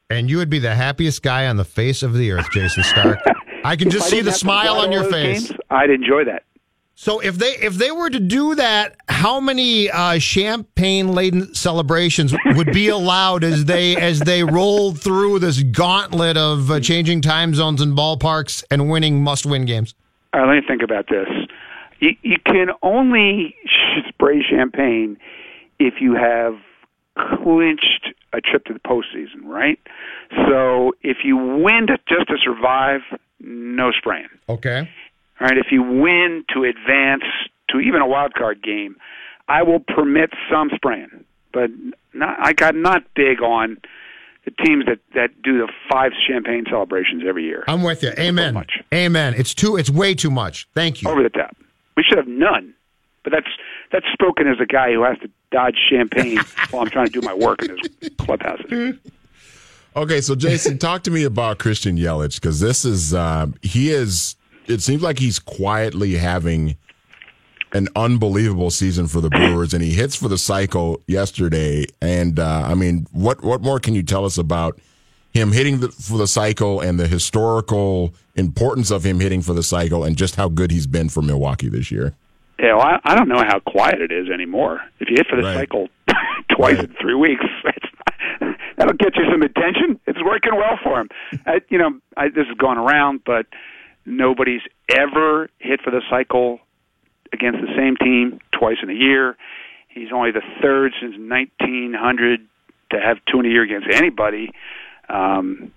[0.10, 3.20] And you would be the happiest guy on the face of the earth, Jayson Stark.
[3.64, 5.50] I can just I see the smile on your face.
[5.50, 6.44] games, I'd enjoy that.
[7.00, 12.34] So if they if they were to do that, how many uh, champagne laden celebrations
[12.56, 17.54] would be allowed as they as they rolled through this gauntlet of uh, changing time
[17.54, 19.94] zones and ballparks and winning must win games?
[20.34, 21.28] All right, let me think about this.
[22.00, 23.56] You, you can only
[24.10, 25.18] spray champagne
[25.80, 26.56] if you have
[27.44, 29.80] clinched a trip to the postseason, right?
[30.48, 33.02] So if you win to, just to survive,
[33.40, 34.30] no spraying.
[34.50, 34.90] Okay.
[35.40, 37.24] All right, if you win to advance
[37.70, 38.96] to even a wild card game,
[39.48, 41.70] I will permit some spraying, but
[42.14, 43.78] not, I got not big on
[44.46, 47.64] the teams that that do the five champagne celebrations every year.
[47.68, 48.12] I'm with you.
[48.18, 48.66] Amen.
[48.94, 49.34] Amen.
[49.38, 49.76] It's too.
[49.78, 50.68] It's way too much.
[50.74, 51.10] Thank you.
[51.10, 51.56] Over the top.
[51.96, 52.74] We should have none.
[53.28, 53.58] But that's
[53.92, 56.38] that's spoken as a guy who has to dodge champagne
[56.72, 58.96] while I'm trying to do my work in his clubhouses.
[59.98, 64.38] Okay, so Jason, talk to me about Christian Yelich because this is uh, he is.
[64.68, 66.78] It seems like he's quietly having
[67.74, 71.86] an unbelievable season for the Brewers, and he hits for the cycle yesterday.
[72.02, 74.80] And uh, I mean, what what more can you tell us about
[75.32, 79.64] him hitting the, for the cycle and the historical importance of him hitting for the
[79.64, 82.16] cycle, and just how good he's been for Milwaukee this year?
[82.60, 84.82] Yeah, well, I, I don't know how quiet it is anymore.
[85.00, 85.56] If you hit for the Right.
[85.56, 85.90] cycle
[86.56, 87.86] twice in three weeks, it's,
[88.78, 90.00] that'll get you some attention.
[90.08, 91.10] It's working well for him.
[91.46, 93.46] I, you know, I, this is going around, but
[94.06, 96.60] nobody's ever hit for the cycle
[97.32, 99.38] against the same team twice in a year.
[99.90, 102.40] He's only the third since 1900
[102.92, 104.52] to have two in a year against anybody.
[105.10, 105.72] Um,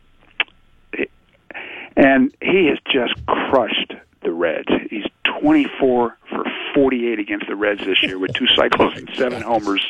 [1.96, 4.68] and he has just crushed the Reds.
[4.88, 5.04] He's
[5.40, 9.84] 24 for 48 against the Reds this year with two cycles and seven homers.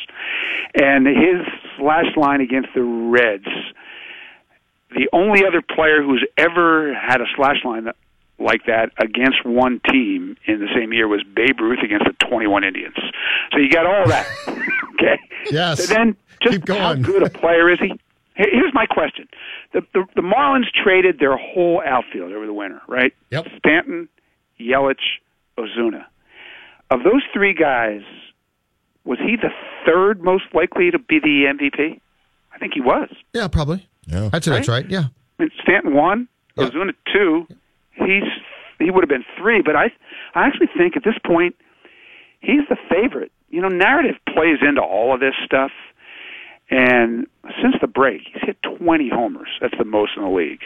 [0.75, 1.47] And his
[1.79, 3.49] slash line against the Reds,
[4.91, 7.97] the only other player who's ever had a slash line that,
[8.39, 12.65] like that against one team in the same year was Babe Ruth against the 21
[12.65, 12.97] Indians.
[13.53, 14.27] So you got all that.
[14.95, 15.19] okay.
[15.51, 15.85] Yes.
[15.85, 17.93] So then, just how good a player is he?
[18.35, 19.29] Here's my question:
[19.73, 23.13] the, the the Marlins traded their whole outfield over the winter, right?
[23.31, 23.49] Yep.
[23.59, 24.09] Stanton,
[24.59, 25.19] Yelich,
[25.61, 26.05] Ozuna.
[26.91, 28.03] Of those three guys,
[29.05, 29.51] was he the
[29.87, 32.01] third most likely to be the MVP?
[32.53, 33.09] I think he was.
[33.33, 33.89] Yeah, probably.
[34.07, 34.31] Yeah.
[34.33, 34.89] I'd say that's right.
[34.89, 35.05] Yeah.
[35.39, 37.47] I mean, Stanton one, Ozuna two.
[37.93, 38.25] He's
[38.79, 39.93] he would have been three, but I
[40.35, 41.55] I actually think at this point
[42.41, 43.33] he's the favorite.
[43.49, 45.71] You know, narrative plays into all of this stuff.
[46.71, 47.27] And
[47.61, 49.49] since the break, he's hit 20 homers.
[49.61, 50.61] That's the most in the league.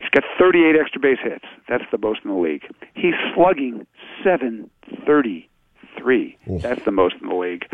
[0.00, 1.44] He's got 38 extra base hits.
[1.68, 2.62] That's the most in the league.
[2.94, 3.86] He's slugging
[4.24, 6.38] 733.
[6.60, 7.66] That's the most in the league.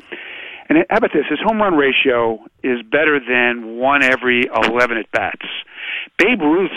[0.69, 1.25] And how about this?
[1.29, 5.47] His home run ratio is better than one every 11 at bats.
[6.19, 6.75] Babe Ruth's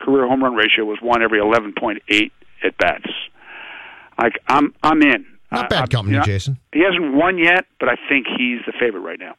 [0.00, 2.30] career home run ratio was one every 11.8
[2.64, 3.08] at bats.
[4.18, 5.26] Like I'm, I'm in.
[5.52, 6.58] Not bad company, you know, Jayson.
[6.72, 9.36] He hasn't won yet, but I think he's the favorite right now.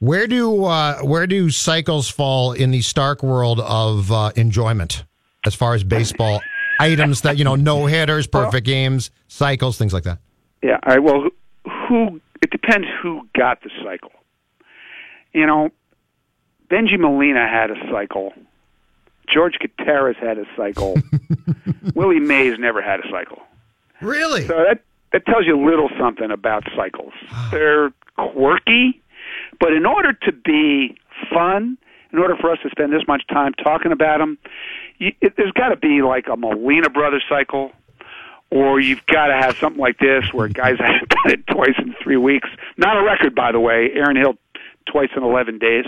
[0.00, 5.04] Where do uh, where do cycles fall in the Stark world of uh, enjoyment
[5.44, 6.40] as far as baseball
[6.80, 10.18] items that you know no hitters, perfect games, cycles, things like that?
[10.62, 10.78] Yeah.
[10.86, 11.02] Right.
[11.02, 12.20] Well, who, who?
[12.42, 14.12] It depends who got the cycle.
[15.34, 15.68] You know,
[16.70, 18.32] Benji Molina had a cycle.
[19.32, 20.96] George Gutierrez had a cycle.
[21.94, 23.42] Willie Mays never had a cycle.
[24.00, 24.46] Really?
[24.46, 24.82] So that
[25.12, 27.12] that tells you a little something about cycles.
[27.50, 28.99] They're quirky,
[29.60, 30.96] but in order to be
[31.32, 31.78] fun,
[32.12, 34.38] in order for us to spend this much time talking about them,
[34.98, 37.70] you, it, there's got to be like a Molina Brothers cycle,
[38.50, 41.94] or you've got to have something like this where guys have done it twice in
[42.02, 42.48] three weeks.
[42.76, 43.90] Not a record, by the way.
[43.94, 44.34] Aaron Hill
[44.90, 45.84] twice in 11 days,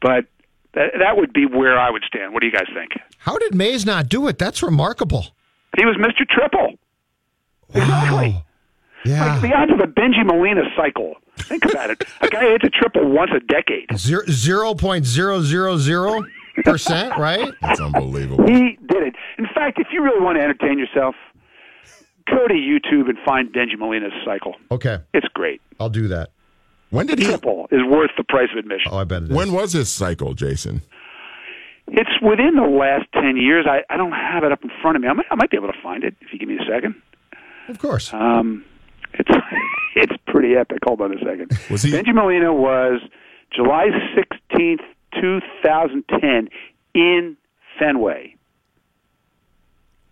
[0.00, 0.24] but
[0.72, 2.32] that, that would be where I would stand.
[2.32, 2.92] What do you guys think?
[3.18, 4.38] How did Mays not do it?
[4.38, 5.26] That's remarkable.
[5.76, 6.26] He was Mr.
[6.28, 6.78] Triple.
[7.74, 8.44] Exactly.
[9.04, 9.32] Yeah.
[9.34, 11.14] Like the odds of a Benji Molina cycle.
[11.38, 12.04] Think about it.
[12.20, 13.86] A guy hits a triple once a decade.
[13.96, 16.22] Zero zero point zero zero zero
[16.64, 17.50] percent, right?
[17.62, 18.46] That's unbelievable.
[18.46, 19.14] He did it.
[19.38, 21.14] In fact, if you really want to entertain yourself,
[22.28, 24.54] go to YouTube and find Benji Molina's cycle.
[24.70, 25.62] Okay, It's great.
[25.80, 26.30] I'll do that.
[26.90, 27.24] When did he?
[27.24, 28.90] Triple is worth the price of admission.
[28.92, 29.36] Oh, I bet it is.
[29.36, 30.82] When was his cycle, Jayson?
[31.88, 33.64] It's within the last ten years.
[33.68, 35.08] I, I don't have it up in front of me.
[35.08, 36.94] I might, I might be able to find it if you give me a second.
[37.68, 38.12] Of course.
[38.12, 38.64] Um,
[39.14, 39.30] it's
[39.96, 40.78] it's pretty epic.
[40.84, 41.58] Hold on a second.
[41.70, 41.92] Was he?
[41.92, 43.00] Benji Molina was
[43.54, 44.80] July sixteenth,
[45.20, 46.48] two thousand ten,
[46.94, 47.36] in
[47.78, 48.34] Fenway.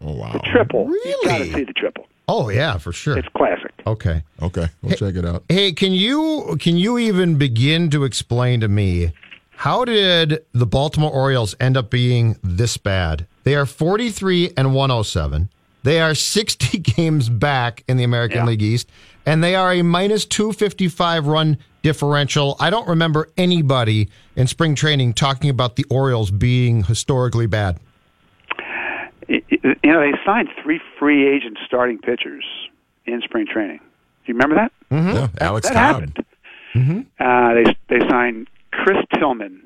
[0.00, 0.32] Oh wow.
[0.32, 0.86] The triple.
[0.86, 1.10] Really?
[1.10, 2.06] You got to see the triple.
[2.28, 3.16] Oh yeah, for sure.
[3.16, 3.72] It's classic.
[3.86, 4.22] Okay.
[4.42, 5.44] Okay, we'll check it out.
[5.48, 9.12] Hey, can you can you even begin to explain to me
[9.56, 13.26] how did the Baltimore Orioles end up being this bad?
[13.42, 15.48] They are 43 and 107.
[15.82, 18.46] They are 60 games back in the American Yeah.
[18.46, 18.90] League East
[19.26, 22.56] and they are a minus 255 run differential.
[22.58, 27.78] I don't remember anybody in spring training talking about the Orioles being historically bad.
[29.28, 32.44] Y- y- You know, they signed three free agent starting pitchers
[33.06, 33.78] in spring training.
[33.78, 34.72] Do you remember that?
[34.90, 36.16] Yeah, Alex that Cobb.
[36.74, 37.06] happened.
[37.20, 39.62] Uh, they they signed Chris Tillman.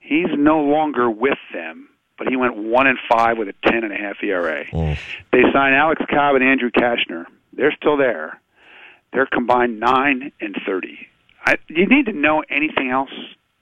[0.00, 1.88] He's no longer with them,
[2.18, 4.64] but he went one and five with a ten and a half ERA.
[4.72, 4.96] Oh,
[5.32, 7.24] They signed Alex Cobb and Andrew Cashner.
[7.52, 8.40] They're still there.
[9.12, 11.08] They're combined nine and thirty.
[11.46, 13.10] I, you need to know anything else,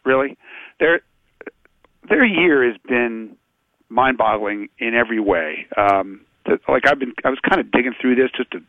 [0.05, 0.37] really?
[0.79, 1.01] They're
[2.09, 3.37] their year has been
[3.89, 5.67] mind-boggling in every way.
[5.77, 8.61] Um, that, like I've been, I was kind of digging through this just to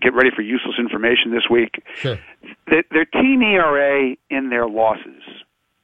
[0.00, 1.82] get ready for useless information this week.
[1.96, 2.18] Sure.
[2.68, 5.22] Their, their team ERA in their losses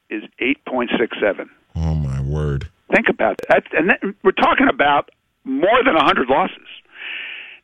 [0.09, 1.49] is eight point six seven.
[1.75, 2.69] Oh my word!
[2.93, 3.63] Think about that.
[3.73, 5.09] And then we're talking about
[5.43, 6.57] more than 100 losses.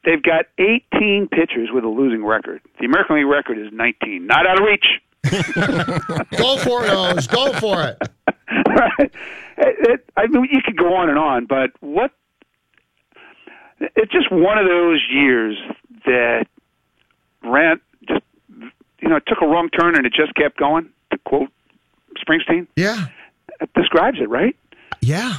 [0.05, 2.61] They've got 18 pitchers with a losing record.
[2.79, 4.25] The American League record is 19.
[4.25, 4.85] Not out of reach.
[6.37, 7.27] Go for it, O's.
[7.27, 7.97] Go for it.
[8.67, 9.11] right.
[9.61, 12.11] It, it, I mean, you could go on and on, but what?
[13.81, 15.57] It's just one of those years
[16.05, 16.45] that
[17.43, 18.23] ran just,
[19.01, 20.87] you know, took a wrong turn and it just kept going.
[21.11, 21.49] To quote
[22.25, 22.67] Springsteen.
[22.77, 23.07] Yeah.
[23.59, 24.55] That describes it, right?
[25.01, 25.37] Yeah.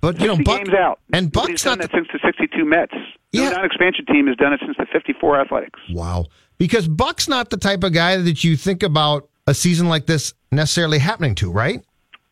[0.00, 1.00] But you know, 60 Buck, games out.
[1.12, 2.92] and Buck's done not that since the '62 Mets.
[3.32, 3.50] Yeah.
[3.50, 5.80] No non-expansion team has done it since the '54 Athletics.
[5.90, 6.26] Wow.
[6.56, 10.34] Because Buck's not the type of guy that you think about a season like this
[10.52, 11.82] necessarily happening to, right?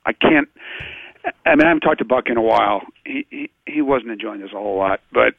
[0.04, 0.48] I can't.
[1.44, 2.82] I mean, I haven't talked to Buck in a while.
[3.04, 5.34] He he, he wasn't enjoying this a whole lot, but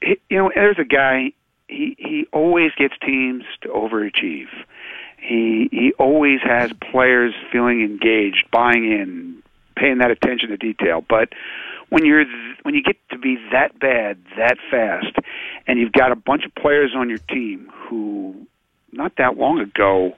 [0.00, 1.32] he, you know, there's a guy.
[1.68, 4.46] He he always gets teams to overachieve.
[5.18, 9.42] He he always has players feeling engaged, buying in,
[9.76, 11.04] paying that attention to detail.
[11.08, 11.30] But
[11.88, 15.16] when you're th- when you get to be that bad that fast,
[15.66, 18.46] and you've got a bunch of players on your team who
[18.92, 20.12] not that long ago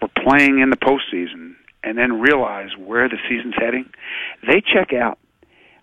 [0.00, 3.90] were playing in the postseason and then realize where the season's heading,
[4.46, 5.18] they check out.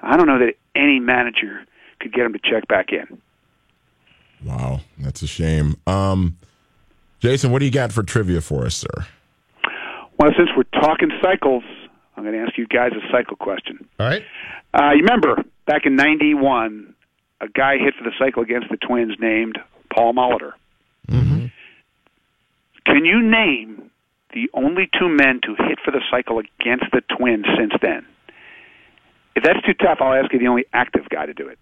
[0.01, 1.65] I don't know that any manager
[1.99, 3.21] could get them to check back in.
[4.45, 5.75] Wow, that's a shame.
[5.85, 6.37] Um,
[7.21, 9.05] Jayson, what do you got for trivia for us, sir?
[10.17, 11.63] Well, since we're talking cycles,
[12.19, 13.87] I'm going to ask you guys a cycle question.
[13.97, 14.21] All right.
[14.73, 16.93] Uh, you remember back in '91,
[17.39, 19.57] a guy hit for the cycle against the Twins named
[19.93, 20.51] Paul Molitor.
[21.07, 21.45] Mm-hmm.
[22.85, 23.89] Can you name
[24.33, 28.05] the only two men to hit for the cycle against the Twins since then?
[29.37, 31.57] If that's too tough, I'll ask you the only active guy to do it.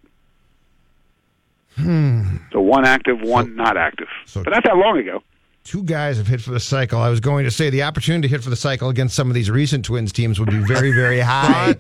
[1.76, 2.38] Hmm.
[2.51, 4.08] So one active, one not active.
[4.26, 5.22] so- but not that long ago.
[5.68, 6.97] Two guys have hit for the cycle.
[7.01, 9.34] I was going to say the opportunity to hit for the cycle against some of
[9.34, 11.76] these recent Twins teams would be very, very high.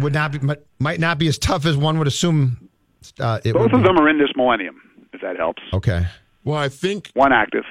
[0.00, 2.68] would not be might- might not be as tough as one would assume.
[3.20, 3.86] Uh, it Both would of be.
[3.86, 4.80] them are in this millennium,
[5.12, 5.62] if that helps.
[5.72, 6.06] Okay.
[6.42, 7.64] Well, I think One active.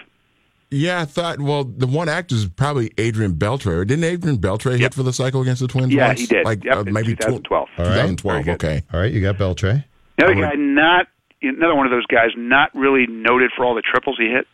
[0.72, 1.40] Yeah, I thought.
[1.42, 3.86] Well, the one actor is probably Adrian Beltre.
[3.86, 5.94] Didn't Adrian Beltre hit for the cycle against the Twins?
[5.94, 6.22] Yeah, once?
[6.22, 6.46] he did.
[6.46, 7.70] Like Yep, uh, in maybe tw- 2012.
[7.78, 7.92] All right.
[8.08, 8.48] 2012.
[8.50, 8.82] Okay.
[8.94, 9.12] All right.
[9.12, 9.84] You got Beltre.
[10.18, 11.08] The other I would- guy, not
[11.44, 14.48] another one of those guys, not really noted for all the triples he hit.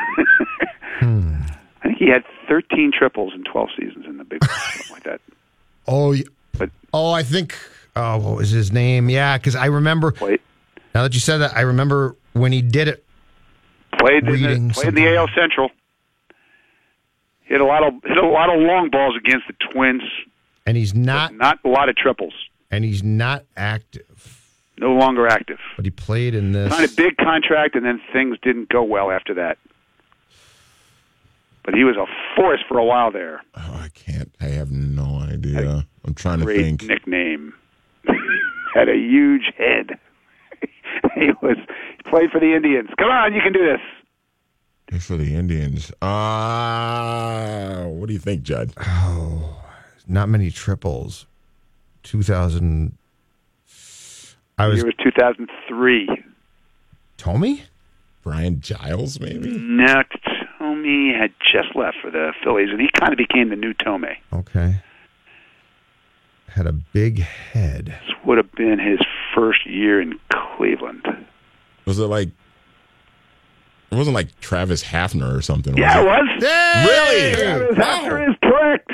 [1.00, 1.34] Hmm.
[1.82, 5.20] I think he had 13 triples in 12 seasons in the big, something like that.
[5.88, 6.16] Oh,
[6.58, 7.54] But- oh, I think.
[7.94, 9.08] Oh, what was his name?
[9.08, 10.14] Yeah, because I remember.
[10.20, 10.40] Wait,
[10.94, 13.04] Now that you said that, I remember when he did it.
[13.98, 15.14] played in the, played in the.
[15.16, 15.70] AL Central.
[17.42, 20.02] Hit a lot of hit a lot of long balls against the Twins.
[20.66, 21.32] And he's not.
[21.34, 22.34] Not a lot of triples.
[22.70, 24.42] And he's not active,
[24.78, 25.60] No longer active.
[25.76, 26.72] but he played in this.
[26.72, 29.58] Signed a big contract, and then things didn't go well after that.
[31.66, 32.06] But he was a
[32.36, 33.42] force for a while there.
[33.56, 34.32] Oh, I can't.
[34.40, 35.84] I have no idea.
[36.04, 36.82] I'm trying to Great think.
[36.84, 37.52] nickname.
[38.74, 39.98] Had a huge head.
[41.16, 41.56] he was
[41.96, 42.88] he played for the Indians.
[42.96, 43.80] Come on, you can do this.
[44.92, 45.90] Hit for the Indians.
[46.00, 48.72] Uh, what do you think, Judd?
[50.06, 51.26] not many triples.
[52.04, 52.96] 2000.
[54.58, 56.08] I was Year was 2003.
[57.18, 57.60] Thome.
[58.22, 59.58] Brian Giles, maybe.
[59.58, 60.02] No,
[60.86, 64.16] Thome had just left for the Phillies, and he kind of became the new Thome.
[64.32, 64.80] Okay.
[66.48, 67.86] Had a big head.
[67.86, 69.00] This would have been his
[69.34, 71.04] first year in Cleveland.
[71.84, 72.28] Was it like?
[73.90, 75.76] It wasn't like Travis Hafner or something.
[75.76, 76.86] Yeah, it was was.
[76.86, 77.34] Really?
[77.34, 78.90] Travis Hafner is correct.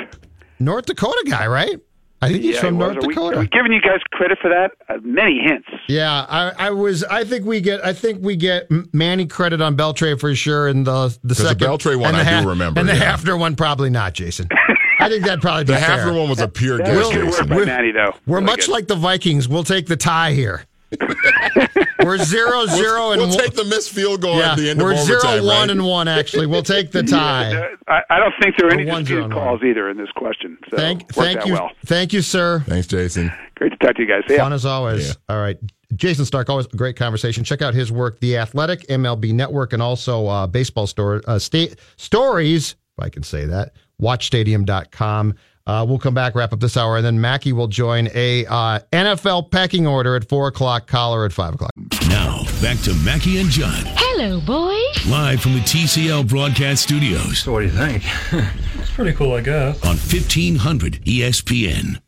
[0.59, 1.79] North Dakota guy, right?
[2.23, 2.93] I think he's Yeah, from he was.
[2.93, 3.37] North Are we- Dakota.
[3.37, 4.71] Are we giving you guys credit for that?
[4.89, 5.67] Uh, many hints.
[5.87, 7.03] Yeah, I, I was.
[7.03, 7.85] I think we get.
[7.85, 11.65] I think we get Manny credit on Beltre for sure, and the the second the
[11.65, 13.15] second Beltre one and the I do remember, and the yeah.
[13.15, 14.47] Hafner one probably not, Jayson.
[14.99, 15.97] I think that'd probably be The fair.
[15.97, 16.95] Hafner one was a pure guess.
[16.95, 17.49] was good work Jayson.
[17.55, 18.13] We're- Manny, though.
[18.25, 18.69] We're Really much good.
[18.71, 19.49] like the Vikings.
[19.49, 20.65] We'll take the tie here.
[22.03, 24.81] we're zero zero and We'll one- take the missed field goal yeah, at the end
[24.81, 25.69] we're of zero overtime, one right?
[25.69, 26.07] and one.
[26.07, 27.53] Actually, we'll take the tie.
[27.55, 29.97] Uh, I, I don't think there are any one, zero, disputed and calls either in
[29.97, 30.57] this question.
[30.69, 31.71] So thank, worked thank you, well.
[31.85, 32.63] thank you, sir.
[32.67, 33.35] Thanks, Jayson.
[33.55, 34.23] Great to talk to you guys.
[34.27, 34.43] See ya.
[34.43, 35.07] Fun as always.
[35.09, 35.13] Yeah.
[35.35, 35.57] All right.
[35.95, 37.43] Jayson Stark, always a great conversation.
[37.43, 41.75] Check out his work, The Athletic, MLB Network, and also uh, baseball store, uh, state
[41.97, 45.35] stories, if I can say that, watchstadium.com.
[45.65, 48.79] Uh, we'll come back, wrap up this hour, and then Mackey will join a uh,
[48.91, 51.71] NFL pecking order at 4 o'clock, Coller at 5 o'clock.
[52.09, 55.05] Now, back to Mackey and Judd, Hello, boys.
[55.07, 57.39] live from the TCL broadcast studios.
[57.39, 58.03] So what do you think?
[58.83, 59.81] It's pretty cool, I guess.
[59.83, 62.01] On 1500 ESPN.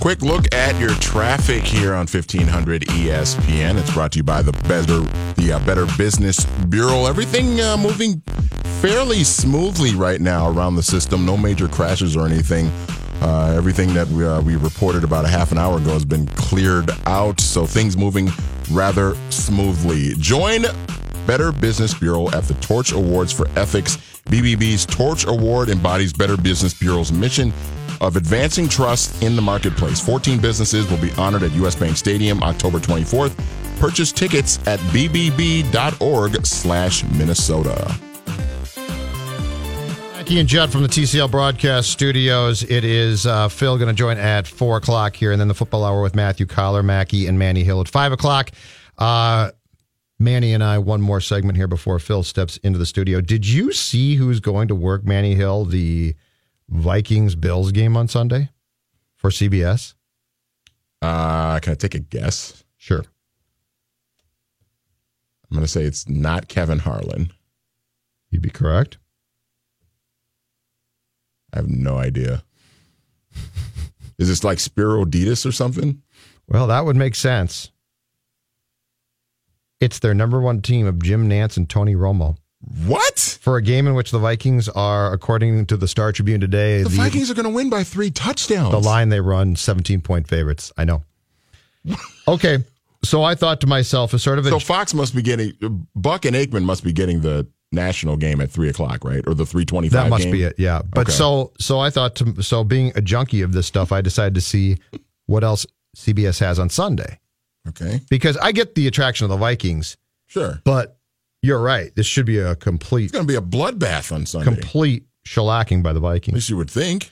[0.00, 3.78] Quick look at your traffic here on 1500 ESPN.
[3.78, 5.00] It's brought to you by the Better
[5.34, 7.06] the uh, Better Business Bureau.
[7.06, 8.20] Everything uh, moving
[8.80, 11.26] fairly smoothly right now around the system.
[11.26, 12.70] No major crashes or anything.
[13.20, 16.28] Uh, everything that we, uh, we reported about a half an hour ago has been
[16.28, 18.30] cleared out, so things moving
[18.70, 20.14] rather smoothly.
[20.14, 20.62] Join
[21.26, 23.96] Better Business Bureau at the Torch Awards for Ethics.
[24.26, 27.52] BBB's Torch Award embodies Better Business Bureau's mission
[28.00, 30.00] of advancing trust in the marketplace.
[30.00, 33.36] 14 businesses will be honored at US Bank Stadium October 24th.
[33.78, 37.98] Purchase tickets at bbb.org slash Minnesota.
[40.28, 42.62] Mackey and Judd from the TCL broadcast studios.
[42.62, 45.84] It is uh, Phil going to join at 4 o'clock here, and then the football
[45.84, 48.50] hour with Matthew Coller, Mackey, and Manny Hill at 5 o'clock.
[48.98, 49.52] Uh,
[50.18, 53.22] Manny and I, one more segment here before Phil steps into the studio.
[53.22, 56.14] Did you see who's going to work Manny Hill, the
[56.68, 58.50] Vikings Bills game on Sunday
[59.16, 59.94] for CBS?
[61.00, 62.64] Uh, can I take a guess?
[62.76, 63.04] Sure.
[65.50, 67.32] I'm going to say it's not Kevin Harlan.
[68.30, 68.98] You'd be correct.
[71.52, 72.44] I have no idea.
[74.18, 76.02] Is this like Spiro Dedes or something?
[76.48, 77.70] Well, that would make sense.
[79.80, 82.36] It's their number one team of Jim Nantz and Tony Romo.
[82.60, 83.37] What?
[83.48, 86.90] For a game in which the Vikings are, according to the Star Tribune today, The,
[86.90, 88.72] Vikings are going to win by three touchdowns.
[88.72, 90.70] the line they run 17 point favorites.
[90.76, 91.02] I know.
[92.28, 92.58] Okay.
[93.02, 95.54] So I thought to myself, a sort of a So Fox must be getting
[95.96, 99.26] Buck and Aikman must be getting the national game at three o'clock, right?
[99.26, 100.04] Or the three twenty five.
[100.04, 100.82] That must be it, yeah.
[100.82, 101.12] But Okay.
[101.12, 104.42] so so I thought to so being a junkie of this stuff, I decided to
[104.42, 104.76] see
[105.24, 105.64] what else
[105.96, 107.18] CBS has on Sunday
[107.66, 109.96] Okay, because I get the attraction of the Vikings,
[110.26, 110.60] sure.
[110.64, 110.97] but
[111.48, 111.94] you're right.
[111.96, 114.44] This should be a complete It's going to be a bloodbath on Sunday.
[114.44, 116.34] complete shellacking by the Vikings.
[116.34, 117.10] At least you would think.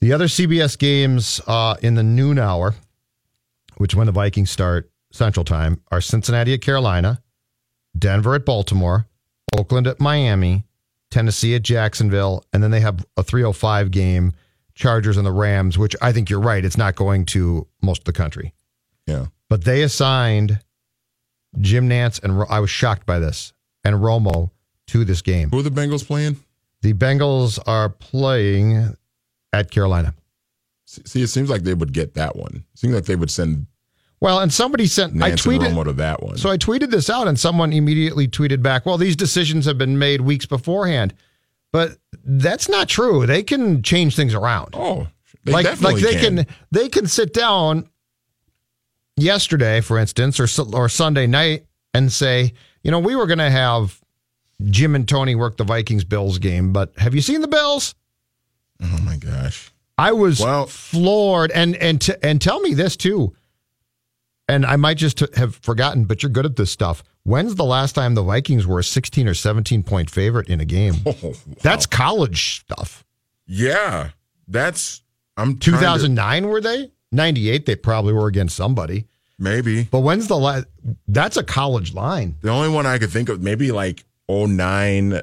[0.00, 2.74] The other CBS games uh, in the noon hour,
[3.76, 7.22] which when the Vikings start Central Time, are Cincinnati at Carolina,
[7.96, 9.06] Denver at Baltimore,
[9.56, 10.64] Oakland at Miami,
[11.10, 14.32] Tennessee at Jacksonville, and then they have a 305 game,
[14.74, 16.64] Chargers and the Rams, which I think you're right.
[16.64, 18.52] It's not going to most of the country.
[19.06, 19.26] Yeah.
[19.48, 20.60] But they assigned
[21.60, 23.53] Jim Nantz, and I was shocked by this,
[23.84, 24.50] and Romo
[24.88, 25.50] to this game.
[25.50, 26.36] Who are the Bengals playing?
[26.82, 28.96] The Bengals are playing
[29.52, 30.14] at Carolina.
[30.86, 32.64] See, it seems like they would get that one.
[32.72, 33.66] It seems like they would send
[34.20, 36.36] Well, and somebody sent I Nantz and tweeted Romo to that one.
[36.36, 39.98] so I tweeted this out and someone immediately tweeted back, "Well, these decisions have been
[39.98, 41.14] made weeks beforehand."
[41.72, 43.26] But that's not true.
[43.26, 44.74] They can change things around.
[44.74, 45.08] oh,
[45.42, 46.46] they like definitely like they can.
[46.70, 47.88] they can sit down
[49.16, 52.52] yesterday, for instance, or or Sunday night and say,
[52.84, 54.00] "You know, we were going to have
[54.66, 57.94] Jim and Tony work the Vikings Bills game, but have you seen the Bills?"
[58.82, 59.70] Oh my gosh.
[59.98, 63.34] I was Well- floored, and and t- and tell me this too.
[64.46, 67.02] And I might just have forgotten, but you're good at this stuff.
[67.22, 70.66] When's the last time the Vikings were a 16 or 17 point favorite in a
[70.66, 70.96] game?
[71.06, 71.34] Oh, wow.
[71.62, 73.04] That's college stuff.
[73.46, 74.10] yeah.
[74.46, 75.00] That's
[75.38, 76.90] I'm trying to- 2009 were they?
[77.12, 79.06] 98 they probably were against somebody.
[79.38, 80.66] Maybe But when's the last?
[81.08, 82.36] That's a college line.
[82.42, 85.20] the only one I could think of maybe like 09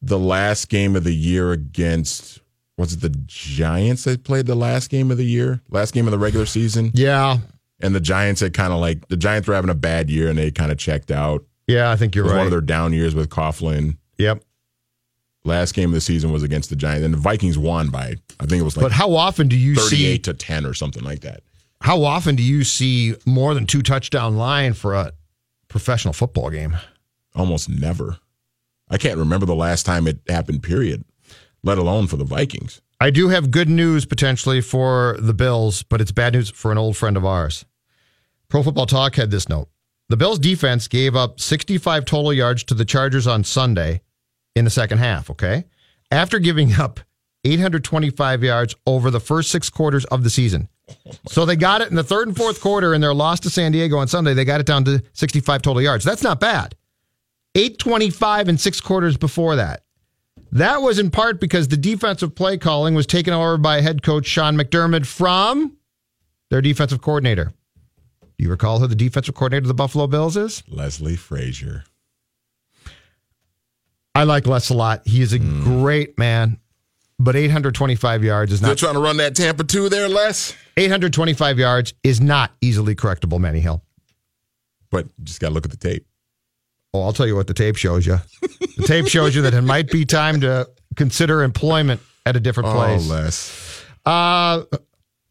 [0.00, 2.40] the last game of the year against
[2.76, 5.60] was it the Giants that played the last game of the year?
[5.70, 6.92] Last game of the regular season?
[6.94, 7.38] Yeah,
[7.80, 10.38] And the Giants had kind of like the Giants were having a bad year and
[10.38, 11.44] they kind of checked out.
[11.66, 12.38] yeah, I think you're was right.
[12.38, 13.96] one of their down years with Coughlin.
[14.18, 14.42] yep.
[15.44, 18.46] Last game of the season was against the Giants, and the Vikings won by I
[18.46, 19.80] think it was like But how often do you see?
[19.82, 21.40] thirty-eight to ten or something like that.
[21.80, 25.12] How often do you see more than two touchdown line for a
[25.68, 26.76] professional football game?
[27.34, 28.18] Almost never.
[28.90, 30.62] I can't remember the last time it happened.
[30.62, 31.04] Period.
[31.62, 32.80] Let alone for the Vikings.
[33.00, 36.78] I do have good news potentially for the Bills, but it's bad news for an
[36.78, 37.64] old friend of ours.
[38.48, 39.68] Pro Football Talk had this note.
[40.08, 44.00] The Bills defense gave up 65 total yards to the Chargers on Sunday
[44.56, 45.64] in the second half, okay?
[46.10, 47.00] After giving up
[47.44, 50.68] 825 yards over the first six quarters of the season.
[51.28, 53.72] So they got it in the third and fourth quarter in their loss to San
[53.72, 54.34] Diego on Sunday.
[54.34, 56.04] They got it down to 65 total yards.
[56.04, 56.74] That's not bad.
[57.54, 59.82] 825 in six quarters before that.
[60.52, 64.26] That was in part because the defensive play calling was taken over by head coach
[64.26, 65.76] Sean McDermott from
[66.50, 67.52] their defensive coordinator.
[68.38, 70.62] Do you recall who the defensive coordinator of the Buffalo Bills is?
[70.68, 71.84] Leslie Frazier.
[74.14, 75.02] I like Les a lot.
[75.06, 75.62] He is a hmm.
[75.62, 76.58] great man,
[77.18, 78.68] but 825 yards is not.
[78.68, 80.54] They're trying to run that Tampa two there, Les.
[80.76, 83.82] 825 yards is not easily correctable, Manny Hill.
[84.90, 86.06] But you just got to look at the tape.
[86.94, 88.18] Oh, I'll tell you what the tape shows you.
[88.76, 92.70] The tape shows you that it might be time to consider employment at a different
[92.70, 93.10] place.
[93.10, 93.84] Oh, Les.
[94.06, 94.62] Uh,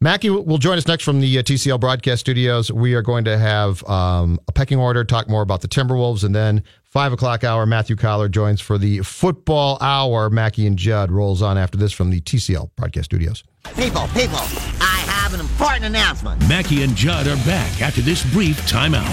[0.00, 2.70] Mackey will join us next from the uh, TCL broadcast studios.
[2.70, 6.32] We are going to have um, a pecking order, talk more about the Timberwolves, and
[6.32, 7.66] then five o'clock hour.
[7.66, 10.30] Matthew Coller joins for the football hour.
[10.30, 13.42] Mackey and Judd rolls on after this from the TCL broadcast studios.
[13.74, 14.38] People, people,
[14.80, 16.48] I have an important announcement.
[16.48, 19.12] Mackey and Judd are back after this brief timeout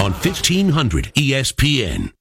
[0.00, 2.12] on 1500 ESPN.